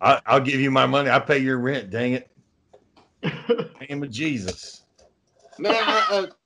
[0.00, 1.10] I, I'll give you my money.
[1.10, 1.90] I pay your rent.
[1.90, 2.30] Dang it.
[3.88, 4.82] Name of Jesus.
[5.58, 6.39] man, I, uh, to be-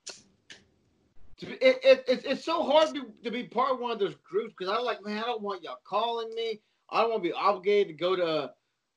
[1.49, 4.55] it, it, it, it's so hard to, to be part of one of those groups
[4.59, 6.61] because I'm like, man, I don't want y'all calling me.
[6.91, 8.53] I don't want to be obligated to go to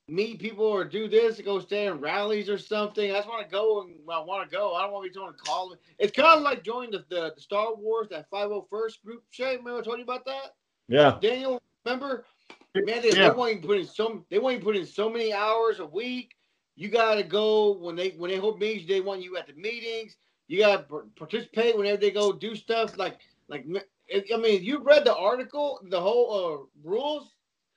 [0.09, 3.11] meet people or do this, to go stay in rallies or something.
[3.11, 4.73] I just want to go and I want to go.
[4.73, 5.75] I don't want to be someone to call me.
[5.99, 9.23] It's kind of like joining the, the, the Star Wars, that 501st group.
[9.31, 10.53] Shay, remember I told you about that?
[10.87, 11.17] Yeah.
[11.21, 12.25] Daniel, remember?
[12.75, 13.29] Man, they, Yeah.
[13.29, 15.79] they want you to put in so they want you put in so many hours
[15.79, 16.35] a week.
[16.75, 18.87] You gotta go when they when they hold meetings.
[18.87, 20.15] They want you at the meetings.
[20.47, 22.97] You gotta par- participate whenever they go do stuff.
[22.97, 23.65] Like like
[24.07, 27.33] if- I mean, you read the article, the whole uh, rules.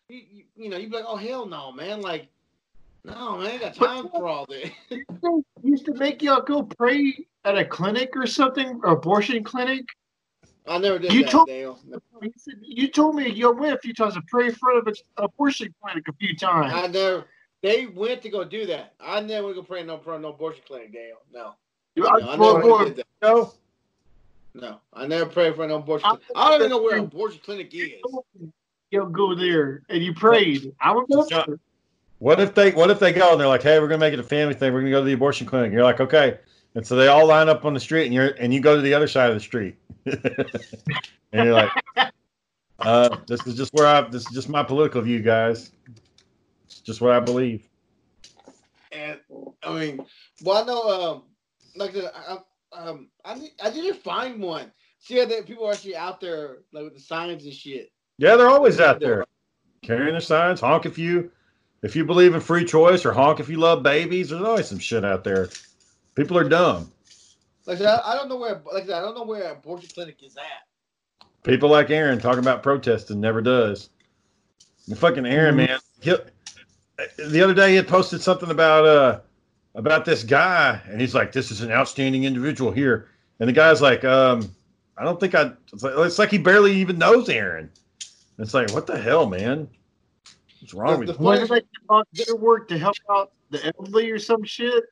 [0.08, 2.00] You, you, you know, you'd be like, oh hell no, man!
[2.00, 2.28] Like,
[3.04, 4.70] no, man, I got time for all this.
[5.62, 9.84] used to make y'all go pray at a clinic or something, abortion clinic.
[10.66, 11.78] I never did You that, told- Dale.
[12.22, 14.86] You, said, you told me you went a few times to pray in front of
[14.86, 16.72] an abortion clinic a few times.
[16.74, 17.24] I never.
[17.62, 18.94] They went to go do that.
[19.00, 21.16] I never went to go pray in no front of no abortion clinic, Dale.
[21.32, 21.54] No,
[21.96, 23.06] I, no I well, never well, did that.
[23.22, 23.52] No.
[24.54, 26.08] No, I never prayed for an abortion.
[26.10, 28.00] I- I don't even know where an abortion clinic is.
[28.90, 30.74] you'll go there and you prayed.
[30.80, 31.58] I remember.
[32.18, 34.18] What if they what if they go and they're like, hey, we're gonna make it
[34.18, 34.74] a family thing.
[34.74, 35.66] We're gonna go to the abortion clinic.
[35.66, 36.38] And you're like, okay.
[36.74, 38.82] And so they all line up on the street and you're and you go to
[38.82, 39.76] the other side of the street.
[40.04, 40.20] and
[41.32, 41.70] you're like,
[42.78, 45.70] uh, this is just where I this is just my political view, guys.
[46.66, 47.66] It's just what I believe.
[48.92, 49.18] And
[49.62, 50.04] I mean,
[50.42, 51.22] well, I know, um,
[51.76, 52.38] like the, I,
[52.72, 54.70] um, I need, I need to find one.
[54.98, 57.90] See how that people are actually out there, like with the signs and shit.
[58.18, 59.24] Yeah, they're always out there
[59.82, 60.60] carrying their signs.
[60.60, 61.30] Honk if you
[61.82, 64.28] if you believe in free choice, or honk if you love babies.
[64.28, 65.48] There's always some shit out there.
[66.14, 66.92] People are dumb.
[67.66, 69.52] Like I said, I, I don't know where, like I said, I don't know where
[69.52, 71.26] abortion clinic is at.
[71.42, 73.88] People like Aaron talking about protesting never does.
[74.86, 75.78] The fucking Aaron, man.
[76.00, 76.14] He,
[77.16, 79.20] the other day he had posted something about uh
[79.74, 83.08] about this guy, and he's like, "This is an outstanding individual here,"
[83.38, 84.50] and the guy's like, um,
[84.96, 87.70] "I don't think I." It's like, it's like he barely even knows Aaron.
[88.38, 89.68] It's like, what the hell, man?
[90.60, 91.18] What's wrong The- with the you?
[91.24, 94.84] Wasn't like volunteer work to help out the elderly or some shit?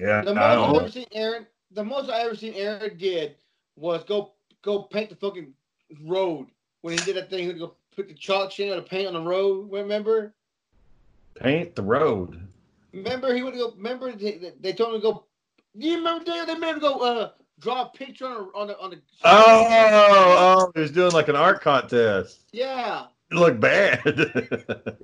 [0.00, 0.88] Yeah, The most I've don't ever know.
[0.90, 3.36] seen Aaron, the most I ever seen Aaron did
[3.76, 5.52] was go go paint the fucking
[6.04, 6.48] road
[6.80, 7.40] when he did that thing.
[7.40, 9.70] He would go put the chalk shit on the paint on the road.
[9.70, 10.34] Remember?
[11.36, 12.40] paint the road.
[12.94, 13.72] Remember he would go.
[13.76, 15.24] Remember they, they told him to go.
[15.76, 18.68] Do you remember they, they made him go uh, draw a picture on a, on
[18.68, 19.00] the on the.
[19.24, 22.40] Oh, oh, he was doing like an art contest.
[22.52, 23.06] Yeah.
[23.30, 24.00] It looked bad.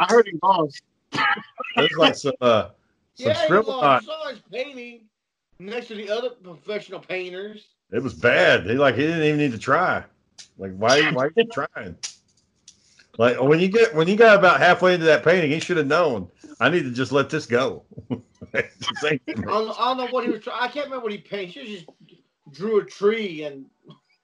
[0.00, 0.82] I heard he lost.
[1.12, 1.22] it
[1.76, 2.68] was like some uh,
[3.14, 3.80] some Yeah, he lost.
[3.80, 4.04] knot.
[4.04, 5.02] Saw his painting
[5.58, 7.68] next to the other professional painters.
[7.92, 8.66] It was bad.
[8.66, 10.04] He like he didn't even need to try.
[10.58, 11.96] Like why why are you trying?
[13.18, 15.86] Like when you get when you got about halfway into that painting, he should have
[15.86, 16.30] known.
[16.60, 17.84] I need to just let this go.
[18.52, 20.60] This ain't for I don't, I don't know what he was trying.
[20.60, 21.66] I can't remember what he painted.
[21.66, 21.88] He just
[22.50, 23.66] drew a tree and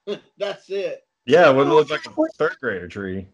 [0.37, 1.05] that's it.
[1.25, 3.27] yeah, it would look like a third grader tree.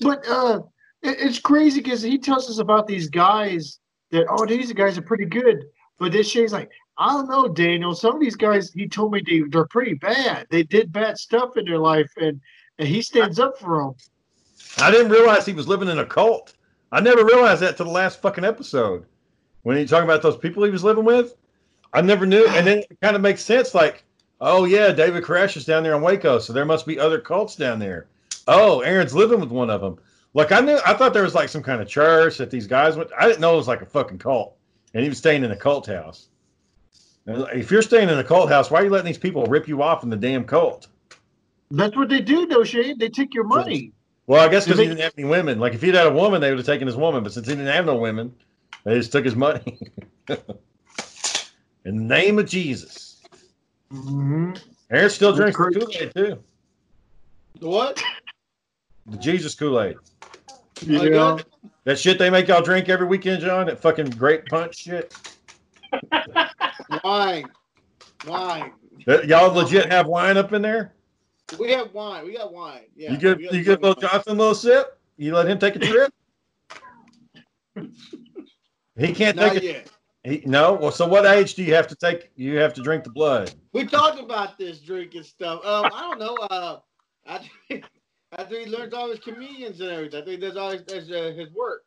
[0.00, 0.62] But uh,
[1.02, 3.78] it, it's crazy because he tells us about these guys
[4.10, 5.64] that oh these guys are pretty good,
[5.98, 7.94] but this Shay's like I don't know Daniel.
[7.94, 10.46] Some of these guys he told me they they're pretty bad.
[10.50, 12.40] They did bad stuff in their life, and
[12.78, 13.94] and he stands up for them.
[14.78, 16.54] I didn't realize he was living in a cult.
[16.92, 19.06] I never realized that till the last fucking episode.
[19.62, 21.34] When he talking about those people he was living with,
[21.92, 22.46] I never knew.
[22.48, 23.74] And then it kind of makes sense.
[23.74, 24.04] Like,
[24.40, 27.56] oh yeah, David Koresh is down there in Waco, so there must be other cults
[27.56, 28.06] down there.
[28.48, 29.98] Oh, Aaron's living with one of them.
[30.32, 32.96] Like I knew, I thought there was like some kind of church that these guys
[32.96, 33.10] went.
[33.18, 34.56] I didn't know it was like a fucking cult,
[34.94, 36.28] and he was staying in a cult house.
[37.26, 39.82] If you're staying in a cult house, why are you letting these people rip you
[39.82, 40.88] off in the damn cult?
[41.70, 42.98] That's what they do, though, Shane.
[42.98, 43.92] They take your money.
[44.30, 45.58] Well, I guess because he didn't have any women.
[45.58, 47.24] Like if he'd had a woman, they would have taken his woman.
[47.24, 48.32] But since he didn't have no women,
[48.84, 49.76] they just took his money.
[51.84, 53.20] In the name of Jesus,
[53.90, 54.52] hmm
[54.88, 55.80] Aaron still That's drinks the.
[55.80, 56.44] Kool Aid too.
[57.58, 58.00] The what?
[59.06, 59.98] The Jesus Kool Aid.
[60.82, 61.44] You Oh, know, good?
[61.82, 63.66] That shit they make y'all drink every weekend, John.
[63.66, 65.12] That fucking grape punch shit.
[67.02, 67.50] Wine.
[68.28, 68.72] Wine.
[69.26, 70.92] Y'all legit have wine up in there.
[71.58, 72.24] We have wine.
[72.24, 72.82] We got wine.
[72.96, 73.12] Yeah.
[73.12, 73.94] you give you give little.
[73.94, 74.98] Johnson a little sip.
[75.16, 76.12] You let him take a trip.
[78.98, 79.64] he can't Not take it.
[79.64, 79.90] yet.
[80.24, 80.74] He, no.
[80.74, 82.30] Well, so what age do you have to take?
[82.36, 83.52] You have to drink the blood.
[83.72, 85.64] We talked about this drinking stuff.
[85.64, 86.34] Um, I don't know.
[86.50, 86.78] Uh,
[87.26, 87.40] I
[88.38, 91.32] after he learns all his comedians and everything, I think that's all his, that's, uh,
[91.36, 91.84] his work.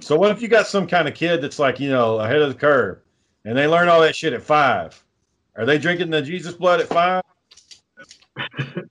[0.00, 2.48] So what if you got some kind of kid that's like you know ahead of
[2.48, 3.00] the curve,
[3.44, 5.02] and they learn all that shit at five?
[5.56, 7.23] Are they drinking the Jesus blood at five?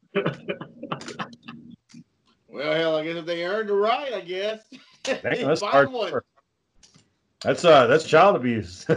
[2.47, 4.59] Well, hell, I guess if they earned the right, I guess.
[5.05, 5.91] Damn, that's hard.
[5.91, 6.13] one.
[7.41, 8.85] That's uh that's child abuse.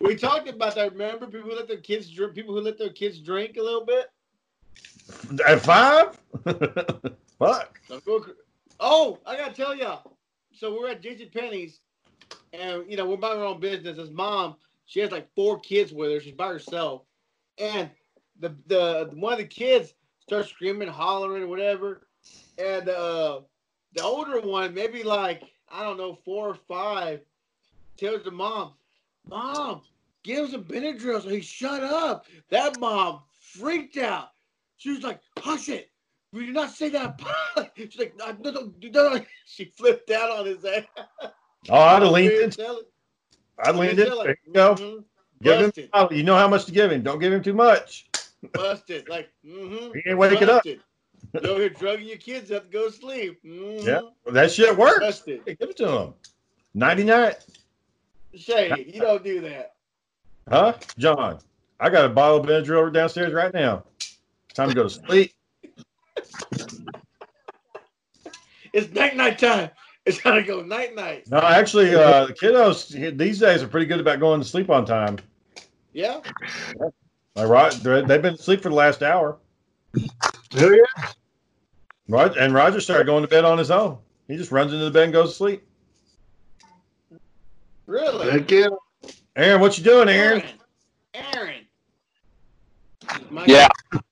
[0.00, 0.92] We talked about that.
[0.92, 2.34] Remember, people who let their kids drink.
[2.34, 4.06] People who let their kids drink a little bit.
[5.46, 6.20] at five?
[7.38, 7.80] Fuck.
[7.88, 8.30] So go cr-
[8.78, 10.12] Oh, I gotta tell y'all.
[10.52, 11.80] So we're at JC Penney's,
[12.52, 13.98] and you know we're by our own business.
[13.98, 14.56] His mom,
[14.86, 16.20] she has like four kids with her.
[16.20, 17.02] She's by herself,
[17.58, 17.90] and
[18.40, 22.08] the the one of the kids starts screaming, hollering, whatever,
[22.58, 23.40] and uh
[23.94, 27.20] the older one, maybe like I don't know, four or five,
[27.96, 28.74] tells the mom,
[29.28, 29.82] "Mom,
[30.22, 34.30] give him Benadryl so he shut up." That mom freaked out.
[34.76, 35.90] She was like, "Hush it."
[36.32, 37.20] We do not say that.
[37.76, 39.20] She's like, no, no, no, no.
[39.46, 40.84] She flipped out on his ass.
[41.70, 42.58] Oh, I'd have leaned
[43.58, 43.74] Weird in.
[43.74, 44.24] tell- I'd leaned in.
[44.24, 44.74] There you go.
[44.74, 45.04] mhm,
[45.42, 46.08] Give him.
[46.16, 47.02] You know how much to give him.
[47.02, 48.06] Don't give him too much.
[48.52, 49.08] Busted.
[49.08, 49.92] Like, mm-hmm.
[49.98, 50.64] He ain't waking up.
[50.64, 50.78] You
[51.44, 53.40] over here drugging your kids up to go sleep.
[53.44, 53.84] Mhm.
[53.84, 54.00] Yeah,
[54.32, 55.00] that shit works.
[55.00, 55.42] Busted.
[55.46, 56.14] Hey, give it to him.
[56.74, 57.34] Ninety nine.
[58.34, 59.74] Shady, you don't do that.
[60.48, 61.38] Huh, John?
[61.80, 63.84] I got a bottle of Benadryl downstairs right now.
[64.54, 65.32] Time to go to sleep.
[68.72, 69.70] It's night night time.
[70.08, 71.28] It's time to go night night.
[71.28, 74.84] No, actually, uh, the kiddos these days are pretty good about going to sleep on
[74.86, 75.18] time.
[75.92, 76.20] Yeah.
[77.34, 79.38] Like, right, they're- they've been asleep for the last hour.
[80.52, 81.08] hell yeah.
[82.08, 83.98] Right, and Roger started going to bed on his own.
[84.28, 85.62] He just runs into the bed and goes to sleep.
[87.86, 88.30] Really?
[88.30, 88.68] Heck yeah.
[89.34, 90.42] Aaron, what you doing, Aaron?
[91.14, 91.34] Aaron.
[91.34, 91.64] Aaron.
[93.30, 93.68] My Yeah.
[93.90, 94.02] God,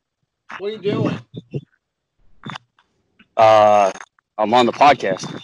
[0.58, 1.18] What are you doing?
[3.36, 3.92] Uh,
[4.38, 5.40] I'm on the podcast.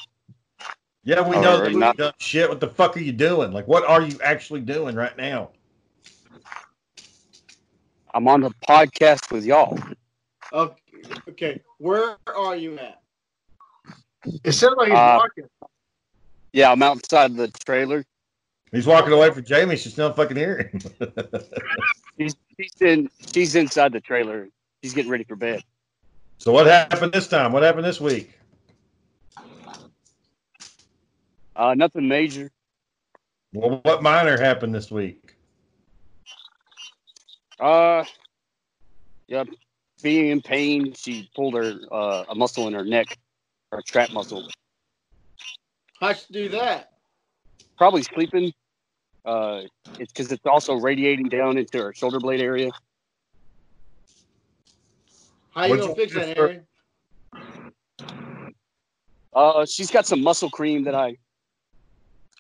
[1.05, 1.97] Yeah, we Oh, know that you not.
[1.97, 2.49] dumb shit.
[2.49, 3.53] What the fuck are you doing?
[3.53, 5.51] Like, what are you actually doing right now?
[8.13, 9.79] I'm on the podcast with y'all.
[10.53, 10.75] Okay.
[11.29, 11.61] okay.
[11.79, 13.01] Where are you at?
[14.45, 15.45] It sounds like he's Uh, walking.
[16.53, 18.05] Yeah, I'm outside the trailer.
[18.73, 19.77] He's walking away from Jamie.
[19.77, 20.83] She's still fucking hearing.
[22.19, 24.49] She's she's in she's inside the trailer.
[24.83, 25.63] She's getting ready for bed.
[26.39, 27.53] so what happened this time?
[27.53, 28.33] What happened this week?
[31.61, 32.51] Uh, nothing major.
[33.53, 35.37] Well, what minor happened this week?
[37.59, 38.03] Uh,
[39.29, 39.45] yeah,
[40.03, 43.19] being in pain, she pulled her uh, a muscle in her neck,
[43.73, 44.49] her trap muscle.
[46.01, 46.93] How'd you do that?
[47.77, 48.55] Probably sleeping.
[49.27, 49.61] Uh,
[49.99, 52.71] it's because it's also radiating down into her shoulder blade area.
[55.55, 56.65] How you What'd gonna fix that, for-
[58.09, 58.55] Aaron?
[59.35, 61.19] Uh, she's got some muscle cream that I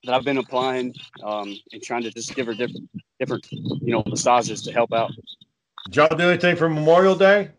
[0.04, 2.88] that I've been applying um, and trying to just give her different
[3.18, 5.10] different you know massages to help out.
[5.86, 7.50] Did y'all do anything for Memorial Day?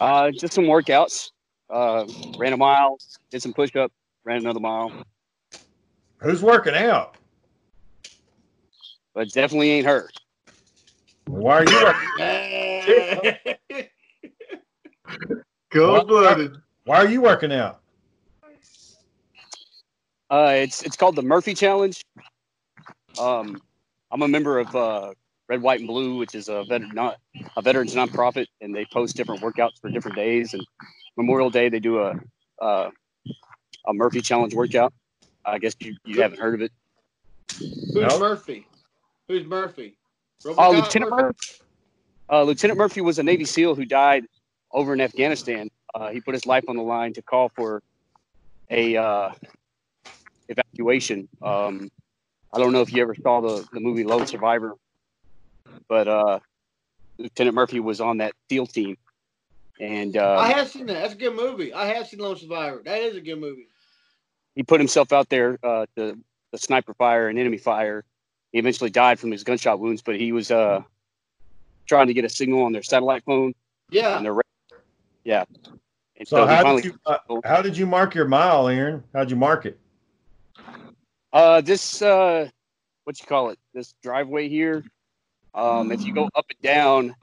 [0.00, 1.30] Uh, just some workouts.
[1.70, 2.04] Uh,
[2.36, 2.98] ran a mile,
[3.30, 3.90] did some push up,
[4.24, 4.92] ran another mile,
[6.18, 7.16] Who's working out?
[9.14, 10.08] but definitely ain't her.
[11.26, 13.34] Why are you
[13.68, 13.88] working?
[15.70, 16.56] Cold blooded.
[16.84, 17.81] Why are you working out?
[20.32, 22.02] Uh, it's it's called the Murphy Challenge.
[23.20, 23.60] Um,
[24.10, 25.12] I'm a member of uh,
[25.46, 27.18] Red, White, and Blue, which is a veteran not
[27.54, 30.54] a veterans nonprofit, and they post different workouts for different days.
[30.54, 30.66] And
[31.18, 32.14] Memorial Day, they do a
[32.62, 32.88] uh,
[33.86, 34.94] a Murphy Challenge workout.
[35.44, 36.72] I guess you, you haven't heard of it.
[37.58, 38.18] Who's No.
[38.18, 38.66] Murphy?
[39.28, 39.98] Who's Murphy?
[40.46, 41.48] Oh, RoboCop Lieutenant Murphy.
[42.30, 44.24] Uh, Lieutenant Murphy was a Navy SEAL who died
[44.70, 45.68] over in Afghanistan.
[45.94, 47.82] Uh, he put his life on the line to call for
[48.70, 49.32] a uh,
[50.48, 51.28] evacuation.
[51.42, 51.90] Um,
[52.52, 54.74] I don't know if you ever saw the, the movie Lone Survivor,
[55.88, 56.38] but uh,
[57.18, 58.96] Lieutenant Murphy was on that SEAL team,
[59.80, 60.94] and uh, I have seen that.
[60.94, 61.72] That's a good movie.
[61.72, 62.82] I have seen Lone Survivor.
[62.84, 63.68] That is a good movie.
[64.54, 66.18] he put himself out there uh, to
[66.50, 68.04] the sniper fire and enemy fire.
[68.52, 70.82] He eventually died from his gunshot wounds, but he was uh,
[71.86, 73.54] trying to get a signal on their satellite phone
[73.90, 74.16] Yeah.
[74.18, 74.36] and their
[75.24, 75.44] yeah.
[76.18, 79.02] And So, we how finally- did you uh, how did you mark your mile, Aaron?
[79.14, 79.78] How'd you mark it?
[81.32, 82.48] Uh, this uh,
[83.04, 83.58] what you call it?
[83.74, 84.84] This driveway here.
[85.54, 87.14] Um, if you go up and down,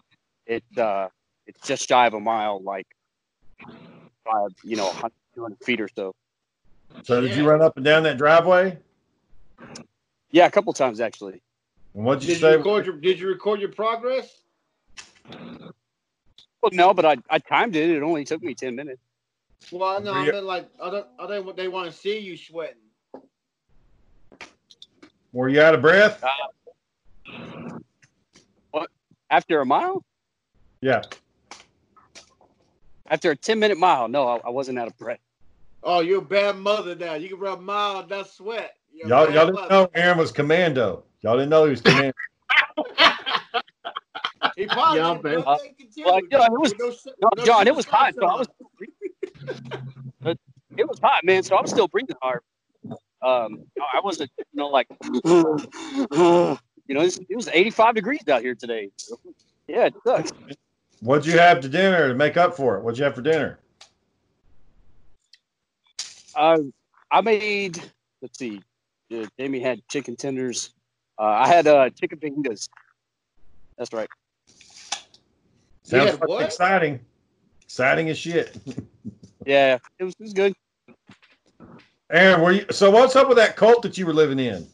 [0.45, 1.09] it uh,
[1.47, 2.87] it's just shy of a mile, like
[4.25, 6.13] five, you know, 100, 200 feet or so.
[7.03, 8.77] So did you run up and down that driveway?
[10.31, 11.41] Yeah, a couple times actually.
[11.93, 12.55] And what'd you Did you say?
[12.57, 14.41] record your Did you record your progress?
[16.61, 17.89] Well, no, but I I timed it.
[17.89, 19.01] It only took me ten minutes.
[19.71, 22.17] Well, no, Were I you- mean like, are they, are they they want to see
[22.19, 22.75] you sweating?
[25.33, 26.23] Were you out of breath?
[26.23, 27.77] Uh,
[28.71, 28.89] what
[29.29, 30.03] After a mile,
[30.81, 31.03] Yeah.
[33.07, 35.19] after a ten minute mile, no, I, I wasn't out of breath.
[35.83, 37.13] Oh, you're a bad mother now.
[37.13, 38.75] You can rub mild, not sweat.
[38.91, 39.69] You're a Y'all, bad y'all didn't mother.
[39.73, 41.03] know Aaron was commando.
[41.21, 42.13] Y'all didn't know he was commando.
[44.55, 45.41] He probably Yeah, did, man.
[45.45, 46.05] but they continued.
[46.05, 46.87] Well, yeah, it was- no
[47.21, 48.47] No, no John, it was hot, so I was.
[50.77, 51.43] it was hot, man.
[51.43, 52.41] So I was still breathing hard.
[53.21, 54.87] Um, I wasn't, you know, like,
[55.25, 56.57] you
[56.95, 58.89] know, it's, it was 85 degrees out here today.
[59.67, 60.31] Yeah, it sucks.
[61.01, 62.83] What'd you have to dinner to make up for it?
[62.83, 63.59] What'd you have for dinner?
[66.35, 66.59] Uh,
[67.11, 67.81] I made.
[68.21, 68.61] Let's see.
[69.13, 70.73] Uh, Jamie had chicken tenders.
[71.17, 72.69] Uh, I had uh, chicken fajitas.
[73.77, 74.09] That's right.
[74.47, 74.55] You
[75.83, 76.45] Sounds had fucking what?
[76.45, 76.99] exciting.
[77.63, 78.55] Exciting as shit.
[79.45, 80.53] Yeah, it was, it was good.
[82.11, 84.67] Aaron, were you so what's up with that cult that you were living in?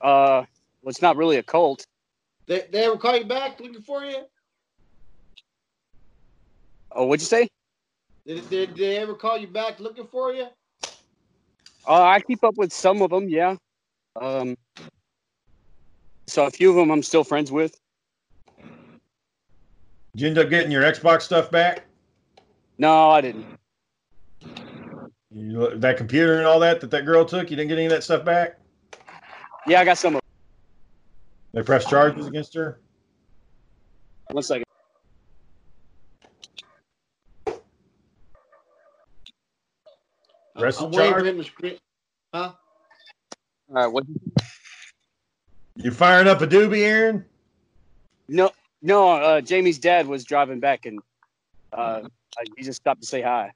[0.00, 0.42] Uh,
[0.82, 1.86] well, it's not really a cult.
[2.46, 4.24] They, they ever call you back looking for you?
[6.90, 7.48] Oh, what'd you say?
[8.26, 10.46] Did, did they ever call you back looking for you?
[11.86, 13.56] Uh, I keep up with some of them, yeah.
[14.20, 14.56] Um,
[16.26, 17.78] so a few of them I'm still friends with.
[18.56, 21.84] Did you end up getting your Xbox stuff back?
[22.78, 23.46] No, I didn't.
[25.32, 27.92] You, that computer and all that that that girl took, you didn't get any of
[27.92, 28.58] that stuff back?
[29.66, 30.16] Yeah, I got some.
[30.16, 30.22] of
[31.52, 32.80] They pressed charges against her?
[34.32, 34.64] One second.
[40.58, 41.22] Rest I'm of waiting charge?
[41.22, 41.76] for him to scream.
[42.34, 42.52] Huh?
[43.68, 43.86] All right.
[43.86, 44.04] What?
[45.76, 47.24] You firing up a doobie, Aaron?
[48.28, 48.50] No,
[48.82, 49.10] no.
[49.12, 50.98] Uh, Jamie's dad was driving back, and
[51.72, 52.02] uh,
[52.38, 53.52] I- he just stopped to say hi.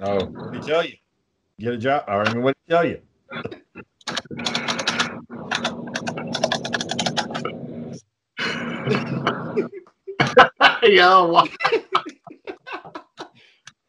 [0.00, 0.94] Oh, what did he tell you?
[1.58, 2.04] Get a job.
[2.08, 3.00] Or, I mean, what did he tell you?
[10.82, 11.48] yeah, well,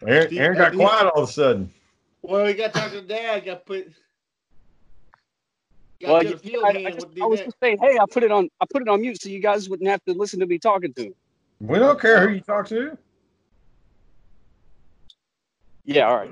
[0.06, 1.70] Aaron, Aaron got quiet all of a sudden.
[2.22, 3.45] Well, you got to talk to dad.
[3.45, 3.88] Got put.
[6.01, 7.97] Got Well, to you- the field I, hand I just, I was just saying, hey,
[7.99, 8.49] I put it on.
[8.62, 10.93] I put it on mute so you guys wouldn't have to listen to me talking
[10.93, 11.14] to him.
[11.62, 12.97] We don't care who you talk to.
[15.86, 16.08] Yeah.
[16.08, 16.32] All right.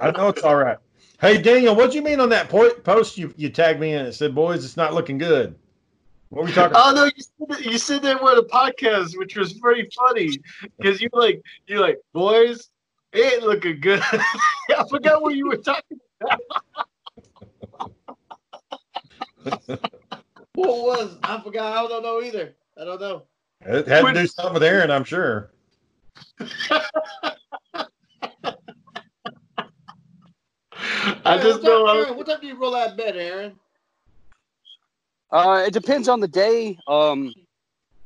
[0.00, 0.78] I know it's all right.
[1.20, 4.06] Hey, Daniel, what do you mean on that po- post you, you tagged me in?
[4.06, 5.54] It said, boys, it's not looking good.
[6.30, 9.18] What were we talking oh no, you said that, you said that with a podcast,
[9.18, 10.38] which was very funny
[10.78, 12.70] because you like you like boys,
[13.12, 14.00] it ain't looking good.
[14.12, 15.98] I forgot what you were talking.
[16.20, 16.40] About.
[20.54, 21.18] what was?
[21.24, 21.76] I forgot.
[21.76, 22.54] I don't know either.
[22.80, 23.24] I don't know.
[23.62, 25.50] It had to do something with Aaron, I'm sure.
[31.24, 31.86] I Hey, just what know.
[31.86, 33.58] time, I Aaron, what time do you roll out of bed, Aaron?
[35.30, 36.78] Uh, it depends on the day.
[36.86, 37.32] Um,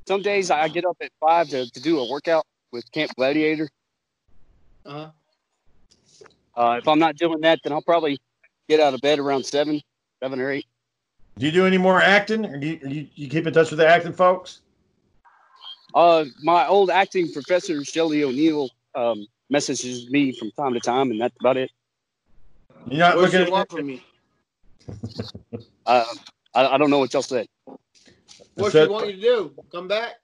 [0.06, 3.68] some days I get up at five to, to do a workout with Camp Gladiator.
[4.84, 5.10] Uh-huh.
[6.56, 8.18] Uh, if I'm not doing that, then I'll probably
[8.68, 9.80] get out of bed around seven,
[10.22, 10.66] seven or eight.
[11.38, 12.44] Do you do any more acting?
[12.46, 14.60] Or do you, you, you keep in touch with the acting folks?
[15.94, 21.20] Uh, my old acting professor Shelley O'Neill um, messages me from time to time, and
[21.20, 21.70] that's about it.
[22.88, 24.04] You're not What looking you at want from me?
[25.86, 26.04] Uh,
[26.54, 27.46] I, I don't know what y'all said.
[28.54, 29.54] What said- you want you to do?
[29.70, 30.14] Come back?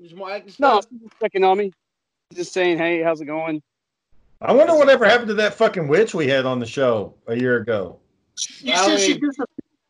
[0.00, 0.80] Just more acting No,
[1.20, 1.72] checking on me,
[2.32, 3.60] just saying, hey, how's it going?
[4.40, 7.56] I wonder whatever happened to that fucking witch we had on the show a year
[7.56, 7.98] ago.
[8.60, 9.46] You I said she mean- did some-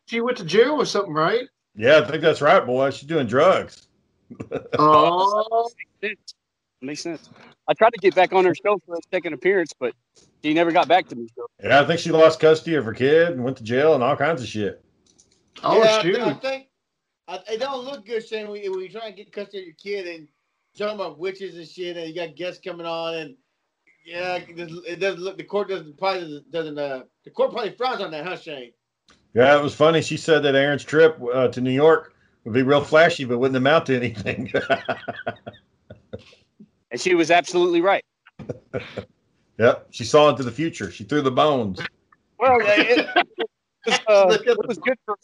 [0.07, 1.47] she went to jail or something, right?
[1.76, 2.89] Yeah, I think that's right, boy.
[2.91, 3.89] She's doing drugs.
[4.79, 5.68] Oh,
[6.03, 6.35] Sense.
[6.81, 7.29] Makes sense.
[7.68, 9.93] I tried to get back on her show for a second appearance, but
[10.43, 11.28] she never got back to me.
[11.62, 14.16] Yeah, I think she lost custody of her kid and went to jail and all
[14.16, 14.82] kinds of shit.
[15.62, 16.14] oh yeah, shoot!
[16.16, 16.66] thi- I think
[17.26, 19.64] I, it don't look good, Shane, when, you- when you try and get custody of
[19.66, 20.28] your kid and
[20.76, 23.36] talking about witches and shit, and you got guests coming on, and
[24.07, 25.36] yeah, it doesn't, look.
[25.36, 28.72] The court doesn't probably doesn't, doesn't uh, the court probably frowns on that, huh, Shane?
[29.34, 30.01] Yeah, it was funny.
[30.01, 32.14] She said that Aaron's trip uh, to New York
[32.45, 34.51] Would be real flashy, but wouldn't amount to anything.
[36.91, 38.03] And she was absolutely right.
[39.59, 40.91] yep, she saw into the future.
[40.91, 41.81] She threw the bones.
[42.39, 43.27] Well, it, it,
[43.87, 45.17] was, uh, it was good for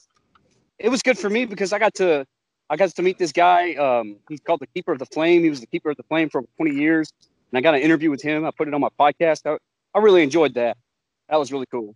[0.78, 2.26] it was good for me because I got to
[2.70, 3.74] I got to meet this guy.
[3.74, 5.42] Um, he's called the Keeper of the Flame.
[5.42, 7.12] He was the Keeper of the Flame for 20 years,
[7.50, 8.44] and I got an interview with him.
[8.44, 9.42] I put it on my podcast.
[9.46, 9.56] I,
[9.96, 10.76] I really enjoyed that.
[11.28, 11.94] That was really cool.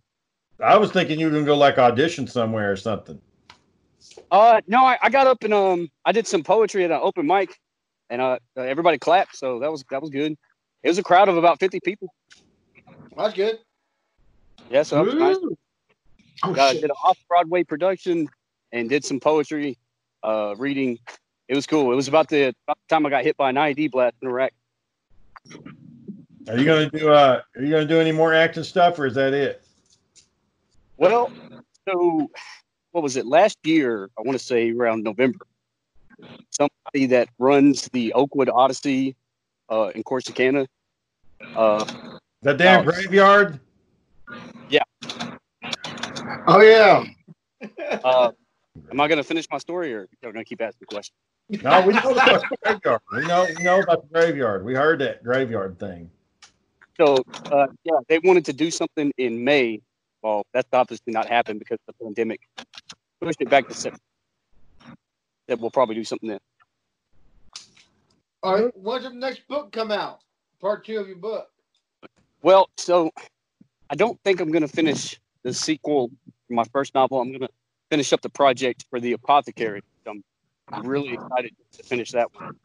[0.63, 3.19] I was thinking you were gonna go like audition somewhere or something.
[4.31, 7.25] Uh, no, I, I got up and um, I did some poetry at an open
[7.27, 7.57] mic,
[8.09, 10.35] and uh, everybody clapped, so that was that was good.
[10.83, 12.13] It was a crowd of about 50 people.
[13.15, 13.59] That's good.
[14.69, 15.37] Yeah, so that was nice.
[16.43, 18.29] Oh, uh, did an off Broadway production
[18.71, 19.77] and did some poetry
[20.23, 20.99] uh, reading.
[21.47, 21.91] It was cool.
[21.91, 24.27] It was about the, about the time I got hit by an IED blast in
[24.27, 24.51] Iraq.
[26.47, 29.13] Are you gonna do uh are you gonna do any more acting stuff or is
[29.13, 29.63] that it?
[30.97, 31.31] Well,
[31.87, 32.29] so
[32.91, 34.09] what was it last year?
[34.17, 35.45] I want to say around November.
[36.49, 39.15] Somebody that runs the Oakwood Odyssey
[39.69, 40.65] uh, in Corsicana.
[41.55, 41.85] Uh,
[42.41, 42.91] That damn Oh.
[42.91, 43.59] graveyard?
[44.69, 44.83] Yeah.
[46.47, 47.03] Oh yeah.
[48.03, 48.31] uh,
[48.91, 51.15] am I going to finish my story, or you're going to keep asking questions?
[51.49, 53.01] No, we know about the graveyard.
[53.11, 54.63] We know we know about the graveyard.
[54.63, 56.09] We heard that graveyard thing.
[56.95, 57.17] So
[57.51, 59.81] uh, yeah, they wanted to do something in May.
[60.21, 62.41] Well, that's obviously not happened because of the pandemic.
[63.19, 63.99] Pushed it back to September.
[65.47, 66.39] That we'll probably do something then.
[68.43, 70.19] All right, when's the next book come out?
[70.61, 71.49] Part two of your book.
[72.41, 73.11] Well, so
[73.89, 76.09] I don't think I'm going to finish the sequel
[76.47, 77.19] for my first novel.
[77.19, 77.49] I'm going to
[77.89, 79.81] finish up the project for the Apothecary.
[80.71, 82.55] I'm really excited to finish that one.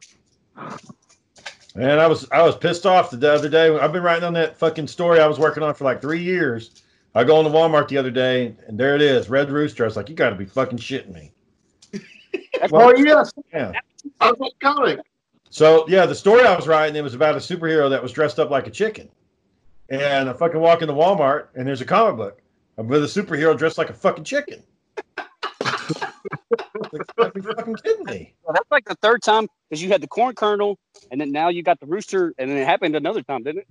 [1.75, 3.77] Man, I was I was pissed off the other day.
[3.77, 6.83] I've been writing on that fucking story I was working on for like three years.
[7.15, 9.85] I go into Walmart the other day and there it is, Red Rooster.
[9.85, 11.33] I was like, you got to be fucking shitting me.
[12.73, 13.33] Oh yes.
[13.53, 13.73] Yeah.
[14.21, 15.01] I was comic.
[15.51, 18.39] So yeah, the story I was writing it was about a superhero that was dressed
[18.39, 19.09] up like a chicken,
[20.01, 22.43] and I fucking walk into Walmart and there's a comic book
[22.77, 24.63] with a superhero dressed like a fucking chicken.
[27.17, 28.35] like, you fucking kidding me?
[28.43, 30.79] Well, that's like the third time because you had the corn kernel,
[31.11, 33.69] and then now you got the rooster, and then it happened another time, didn't it?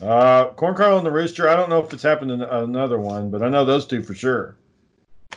[0.00, 1.48] Uh, Corn Kernel and the Rooster.
[1.48, 4.14] I don't know if it's happened in another one, but I know those two for
[4.14, 4.56] sure.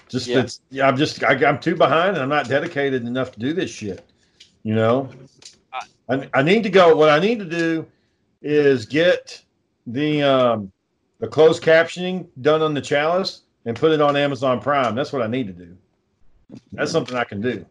[0.08, 0.40] Just Yeah.
[0.40, 0.88] it's yeah.
[0.88, 4.04] I'm just I, I'm too behind, and I'm not dedicated enough to do this shit.
[4.64, 5.10] You know,
[6.10, 6.96] I, I need to go.
[6.96, 7.86] What I need to do
[8.42, 9.44] is get
[9.88, 10.72] the um
[11.20, 14.96] the closed captioning done on the chalice and put it on Amazon Prime.
[14.96, 15.78] That's what I need to do.
[16.74, 17.66] That's something I can do.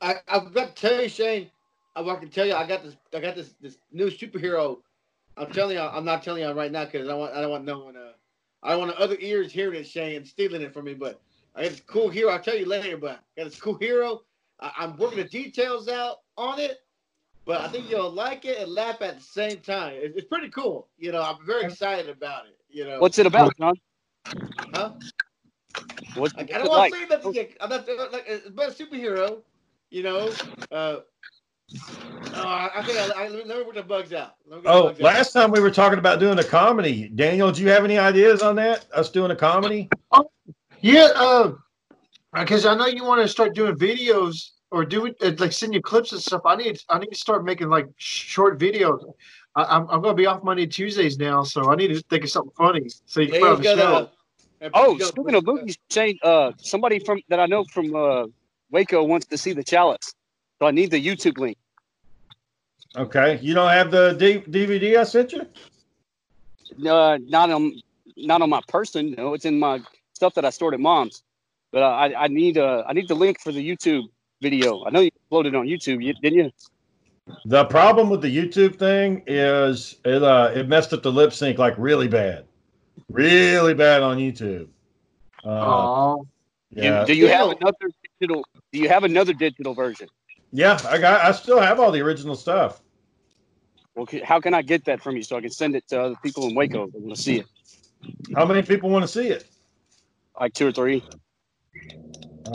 [0.00, 1.50] I, I've got to tell you, Shane.
[1.96, 2.96] I, I can tell you, I got this.
[3.14, 4.78] I got this this new superhero.
[5.36, 7.64] I'm telling you, I'm not telling you right now because I want I don't want
[7.64, 7.96] no one.
[7.96, 8.12] Uh,
[8.62, 10.94] I don't want other ears hearing it, Shane, stealing it from me.
[10.94, 11.20] But
[11.54, 12.30] I got this cool hero.
[12.32, 12.96] I'll tell you later.
[12.96, 14.22] But I got this cool hero.
[14.60, 16.78] I, I'm working the details out on it.
[17.46, 19.94] But I think you'll like it and laugh at the same time.
[19.94, 20.88] It, it's pretty cool.
[20.98, 22.56] You know, I'm very excited about it.
[22.70, 23.74] You know, What's it about, John?
[24.72, 24.92] Huh?
[26.14, 26.92] What's, I, I don't it want like?
[26.92, 27.50] to say nothing yet.
[27.60, 29.38] I'm not like it's about a superhero,
[29.90, 30.30] you know.
[30.72, 31.00] Uh,
[32.34, 34.36] uh, I think I, I, let, me, work the bugs out.
[34.46, 35.04] Let me get the Oh, bugs out.
[35.04, 37.08] last time we were talking about doing a comedy.
[37.14, 38.86] Daniel, do you have any ideas on that?
[38.92, 39.88] Us doing a comedy?
[40.10, 40.28] Oh,
[40.80, 41.52] Yeah,
[42.32, 45.72] because I know you want to start doing videos or do it uh, like send
[45.72, 46.42] you clips and stuff.
[46.44, 49.00] I need I need to start making like short videos.
[49.54, 52.30] I, I'm I'm gonna be off Monday Tuesdays now, so I need to think of
[52.30, 52.86] something funny.
[53.06, 54.10] So you Yeah, can put on got, show.
[54.74, 58.26] Oh, he's got- speaking of movies, Shane, uh, somebody from that I know from uh,
[58.70, 60.12] Waco wants to see the Chalice,
[60.58, 61.56] so I need the YouTube link.
[62.96, 63.38] Okay.
[63.42, 65.42] You don't have the D- DVD I sent you?
[66.90, 67.72] Uh, not on
[68.16, 69.14] not on my person.
[69.16, 69.80] No, it's in my
[70.14, 71.22] stuff that I stored at mom's.
[71.72, 74.04] But uh, I I need uh I need the link for the YouTube
[74.44, 74.84] video.
[74.84, 76.50] I know you uploaded on YouTube, you- didn't you?
[77.46, 81.58] The problem with the YouTube thing is it uh it messed up the lip sync
[81.58, 82.44] like really bad.
[83.10, 84.68] Really bad on YouTube.
[85.42, 86.26] Uh, Oh,
[86.70, 87.04] You- yeah.
[87.04, 87.86] do you have another
[88.20, 88.44] digital?
[88.72, 90.08] Do you have another digital version?
[90.52, 92.82] Yeah, I got I still have all the original stuff.
[93.94, 96.16] Well, how can I get that from you so I can send it to other
[96.22, 97.46] people in Waco that want to see it?
[98.36, 99.46] How many people want to see it?
[100.38, 101.02] Like two or three.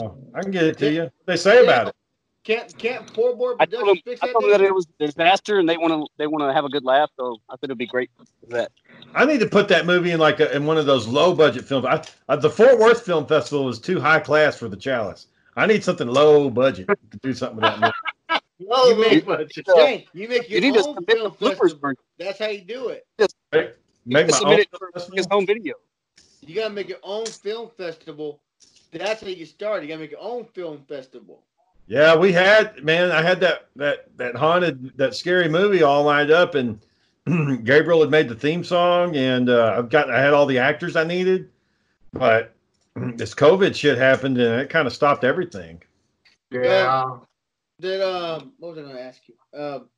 [0.00, 1.02] Oh, I can get it to you.
[1.02, 1.94] What they say about it.
[2.42, 4.32] Can't can't poor boy I told them, fix I that?
[4.32, 6.64] told them that it was a disaster and they want to they want to have
[6.64, 7.10] a good laugh.
[7.16, 8.24] So I thought it'd be great for
[8.56, 8.72] that.
[9.14, 11.64] I need to put that movie in like a, in one of those low budget
[11.66, 11.84] films.
[11.84, 15.26] I, uh, the Fort Worth Film Festival is too high class for the Chalice.
[15.56, 18.40] I need something low budget to do something with that movie.
[18.60, 19.66] no, You make- budget.
[19.76, 21.78] Shane, you make your need to own submit the film bloopers festival.
[21.80, 21.96] version.
[22.18, 23.04] That's how you do it.
[24.06, 25.26] Make my Submit own it for his festival.
[25.30, 25.74] home video.
[26.40, 28.40] You gotta make your own film festival
[28.92, 29.82] that's how you get started.
[29.82, 31.42] You gotta make your own film festival.
[31.86, 33.10] Yeah, we had man.
[33.10, 36.80] I had that that that haunted that scary movie all lined up, and
[37.64, 40.96] Gabriel had made the theme song, and uh, I've got I had all the actors
[40.96, 41.50] I needed,
[42.12, 42.54] but
[43.16, 45.82] this COVID shit happened, and it kind of stopped everything.
[46.50, 47.18] Yeah.
[47.80, 49.34] Did um what was I gonna ask you?
[49.58, 49.88] Um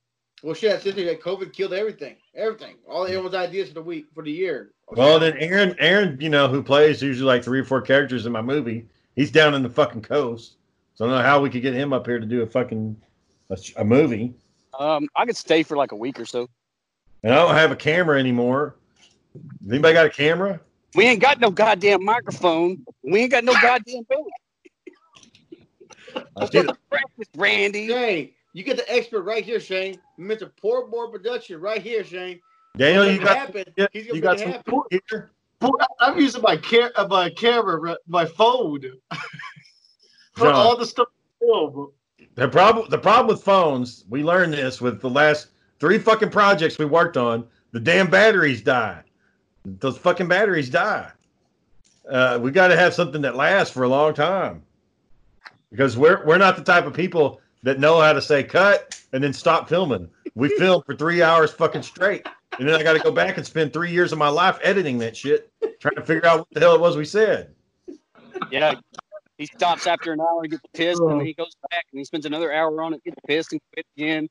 [0.43, 2.17] well shit, I said that COVID killed everything.
[2.35, 2.77] Everything.
[2.89, 4.71] All everyone's ideas for the week for the year.
[4.89, 8.33] Well, then Aaron, Aaron, you know, who plays usually like three or four characters in
[8.33, 8.87] my movie,
[9.17, 10.57] he's down in the fucking coast.
[10.95, 12.97] So I don't know how we could get him up here to do a fucking
[13.51, 14.35] a, a movie.
[14.79, 16.49] Um, I could stay for like a week or so.
[17.23, 18.77] And I don't have a camera anymore.
[19.69, 20.61] Anybody got a camera?
[20.95, 22.85] We ain't got no goddamn microphone.
[23.03, 24.25] We ain't got no goddamn band.
[26.37, 27.89] I see the- Practice, Randy.
[27.89, 29.99] Shane, you get the expert right here, Shane.
[30.23, 30.51] Mr.
[30.63, 32.41] Portmore Production right here, Shane.
[32.77, 33.65] Daniel, you got happen.
[33.77, 34.75] yeah, He's gonna you make got some happen.
[35.11, 35.31] here?
[35.59, 35.71] Boy,
[36.01, 38.81] I'm using my cam- uh, my camera, my phone
[40.33, 40.55] for John.
[40.55, 41.09] all the stuff.
[42.35, 45.49] The problem the problem with phones, we learned this with the last
[45.81, 47.47] three fucking projects we worked on.
[47.73, 49.03] The damn batteries die.
[49.65, 51.11] Those fucking batteries die.
[52.09, 54.63] Uh, we got to have something that lasts for a long time
[55.71, 59.23] because we're we're not the type of people that know how to say cut and
[59.23, 60.09] then stop filming.
[60.35, 62.27] We filmed for three hours fucking straight,
[62.59, 64.99] and then I got to go back and spend three years of my life editing
[64.99, 67.55] that shit, trying to figure out what the hell it was we said.
[68.51, 68.75] Yeah.
[69.39, 72.05] He stops after an hour and gets pissed, and then he goes back and he
[72.05, 74.29] spends another hour on it, gets pissed and quit again.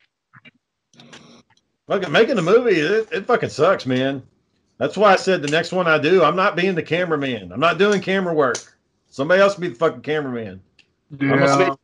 [1.87, 4.23] Fucking making a movie, it, it fucking sucks, man.
[4.77, 7.51] That's why I said the next one I do, I'm not being the cameraman.
[7.51, 8.57] I'm not doing camera work.
[9.09, 10.61] Somebody else be the fucking cameraman.
[11.19, 11.75] Yeah.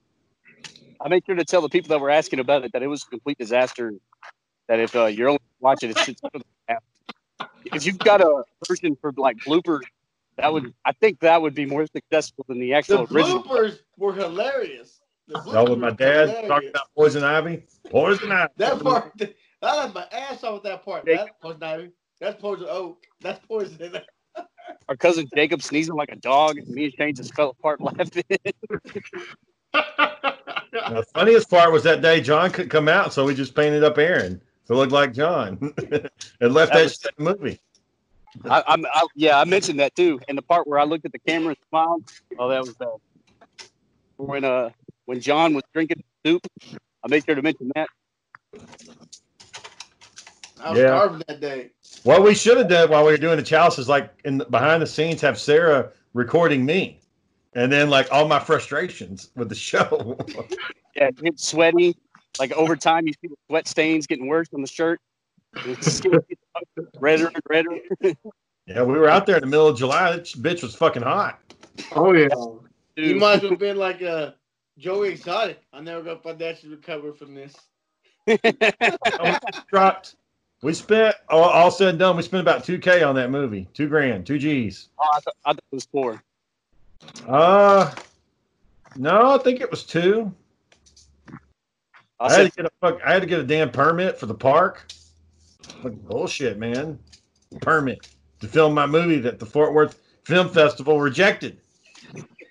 [1.01, 3.03] I make sure to tell the people that were asking about it that it was
[3.03, 3.93] a complete disaster.
[4.67, 6.21] That if uh, you're only watching it, it's
[7.65, 9.81] if you've got a version for like bloopers,
[10.37, 13.43] that would I think that would be more successful than the The actual original.
[13.43, 15.01] bloopers were hilarious.
[15.27, 16.47] The That was my dad hilarious.
[16.47, 17.63] talking about poison ivy.
[17.89, 18.53] Poison ivy.
[18.57, 19.13] that part.
[19.61, 21.05] I laughed my ass off with that part.
[21.05, 21.91] That's poison ivy.
[22.19, 23.03] That's poison oak.
[23.21, 23.97] That's poison.
[24.89, 26.57] Our cousin Jacob sneezing like a dog.
[26.67, 28.23] Me and Shane just fell apart laughing.
[30.89, 33.97] The funniest part was that day John couldn't come out, so we just painted up
[33.97, 35.57] Aaron to look like John
[36.41, 37.59] and left That that, was- shit in the movie.
[38.49, 40.20] I, I'm, I, yeah, I mentioned that too.
[40.28, 42.03] And the part where I looked at the camera and smiled,
[42.38, 42.89] oh, that was bad.
[44.18, 44.70] When uh,
[45.05, 46.45] when John was drinking soup,
[47.03, 47.88] I made sure to mention that.
[50.61, 50.88] I was Yeah.
[50.88, 51.70] starving that day.
[52.03, 54.45] What we should have done while we were doing the chalice is like in the,
[54.45, 56.99] behind the scenes have Sarah recording me,
[57.57, 60.17] and then like all my frustrations with the show.
[60.95, 61.95] Yeah, it gets sweaty.
[62.39, 64.99] Like over time, you see the sweat stains getting worse on the shirt.
[65.53, 67.77] The skin gets redder and redder.
[68.65, 70.13] yeah, we were out there in the middle of July.
[70.13, 71.39] That bitch was fucking hot.
[71.95, 72.29] oh yeah.
[72.95, 74.31] You might as well have been like uh,
[74.79, 75.61] Joey Exotic.
[75.71, 77.55] I'm never gonna financially recover from this.
[79.69, 80.15] Dropped.
[80.63, 82.17] We spent all, all said and done.
[82.17, 83.67] We spent about two k on that movie.
[83.75, 84.89] Two grand, two G's.
[84.99, 86.23] Oh, I, th- I thought it was four.
[87.27, 87.93] Uh,
[88.95, 90.33] no, I think it was two.
[92.19, 92.99] I I had to get a fuck.
[93.05, 94.87] I had to get a damn permit for the park.
[95.83, 96.97] Fucking bullshit, man.
[97.61, 98.07] Permit
[98.39, 101.59] to film my movie that the Fort Worth Film Festival rejected.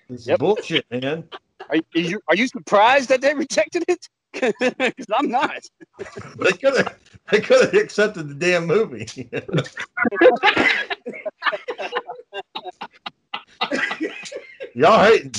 [0.09, 0.39] This is Yep.
[0.39, 1.23] bullshit, man.
[1.69, 4.07] are, you- are you are you surprised that they rejected it?
[4.59, 5.57] Because I'm not.
[6.37, 6.95] They could have.
[7.31, 9.07] They could have accepted the damn movie.
[14.75, 15.33] Y'all hating.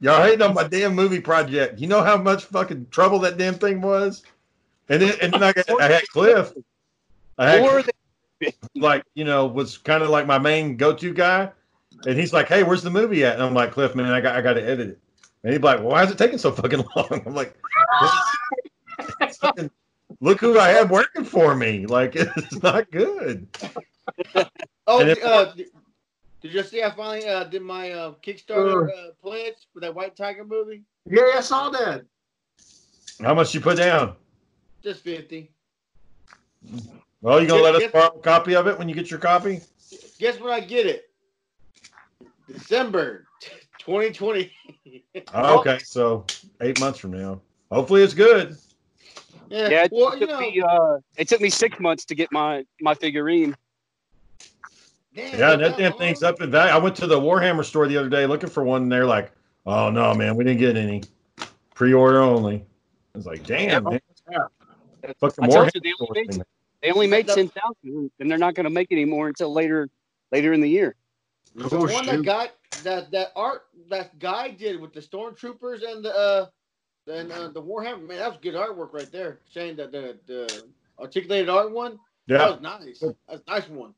[0.00, 1.78] Y'all hating on my damn movie project.
[1.80, 4.22] You know how much fucking trouble that damn thing was?
[4.88, 6.52] And then, and then I, got, I had Cliff.
[7.38, 7.90] I had Or they,
[8.74, 11.50] like you know was kind of like my main go-to guy
[12.06, 14.36] and he's like hey where's the movie at and i'm like cliff man i got
[14.36, 14.98] i got to edit it
[15.42, 17.56] and he's like well, why is it taking so fucking long i'm like
[19.40, 19.70] fucking-
[20.20, 23.46] look who i have working for me like it's not good
[24.86, 25.52] Oh, if- uh,
[26.44, 29.94] did did you see I finally uh, did my uh, Kickstarter uh, pledge for that
[29.94, 30.82] White Tiger movie?
[31.06, 32.04] Yeah, I saw that.
[33.20, 34.14] how much you put down
[34.82, 35.50] Just fifty.
[37.22, 39.60] well you gonna let us borrow a copy of it when you get your copy
[40.18, 41.10] Guess when I get it?
[42.46, 43.26] December
[43.78, 44.52] 2020.
[45.32, 46.26] oh, okay so
[46.60, 47.40] eight months from now
[47.70, 48.56] hopefully it's good
[49.50, 49.68] yeah.
[49.68, 52.64] yeah, it, well, you know, me uh, it took me six months to get my
[52.80, 53.54] my figurine.
[55.14, 57.96] Damn, yeah that damn thing's up in value i went to the warhammer store the
[57.96, 59.32] other day looking for one and they're like
[59.66, 61.02] oh no man we didn't get any
[61.74, 62.64] pre-order only
[63.14, 64.00] i was like damn man
[65.20, 66.44] Fucking I Warhammer told you they store only made,
[66.82, 69.88] they only made ten thousand, and they're not going to make any more until later
[70.32, 70.94] later in the year.
[71.54, 72.52] The Oh, one that got
[72.82, 76.46] that that art that guy did with the stormtroopers and the uh
[77.06, 79.40] and uh, the Warhammer man, that was good artwork right there.
[79.50, 80.64] Shane that the the
[80.98, 81.98] articulated art one.
[82.26, 83.04] yeah, That was nice.
[83.28, 83.94] That's a nice one.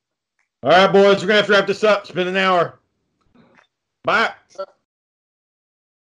[0.67, 2.01] All right, boys, we're gonna have to wrap this up.
[2.01, 2.81] It's been an hour.
[4.03, 4.33] Bye.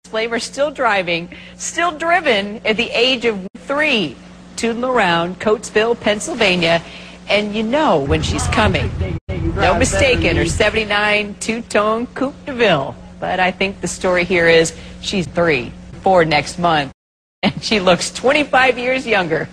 [0.06, 4.16] Flavor still driving, still driven at the age of three,
[4.56, 6.82] tootling around Coatesville, Pennsylvania,
[7.28, 8.90] and you know when she's coming.
[9.28, 12.96] No mistaking, her 79 two-tone Coupe de Ville.
[13.20, 16.90] But I think the story here is she's three, four next month,
[17.42, 19.46] and she looks 25 years younger.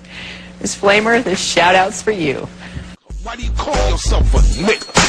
[0.61, 2.47] Miss Flamer, this shout-out's for you.
[3.23, 5.00] Why do you call yourself a nigga?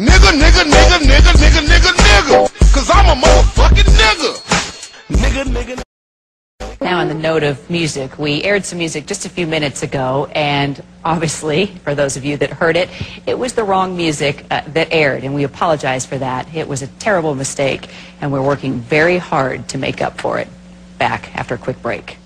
[0.00, 2.72] Nigga, nigga, nigga, nigga, nigga, nigga, nigga.
[2.72, 4.32] Cause I'm a motherfucking nigga.
[5.08, 5.82] Nigga, nigga.
[6.80, 10.26] Now, on the note of music, we aired some music just a few minutes ago,
[10.34, 12.88] and obviously, for those of you that heard it,
[13.26, 16.48] it was the wrong music uh, that aired, and we apologize for that.
[16.54, 17.90] It was a terrible mistake,
[18.22, 20.48] and we're working very hard to make up for it.
[20.96, 22.16] Back after a quick break.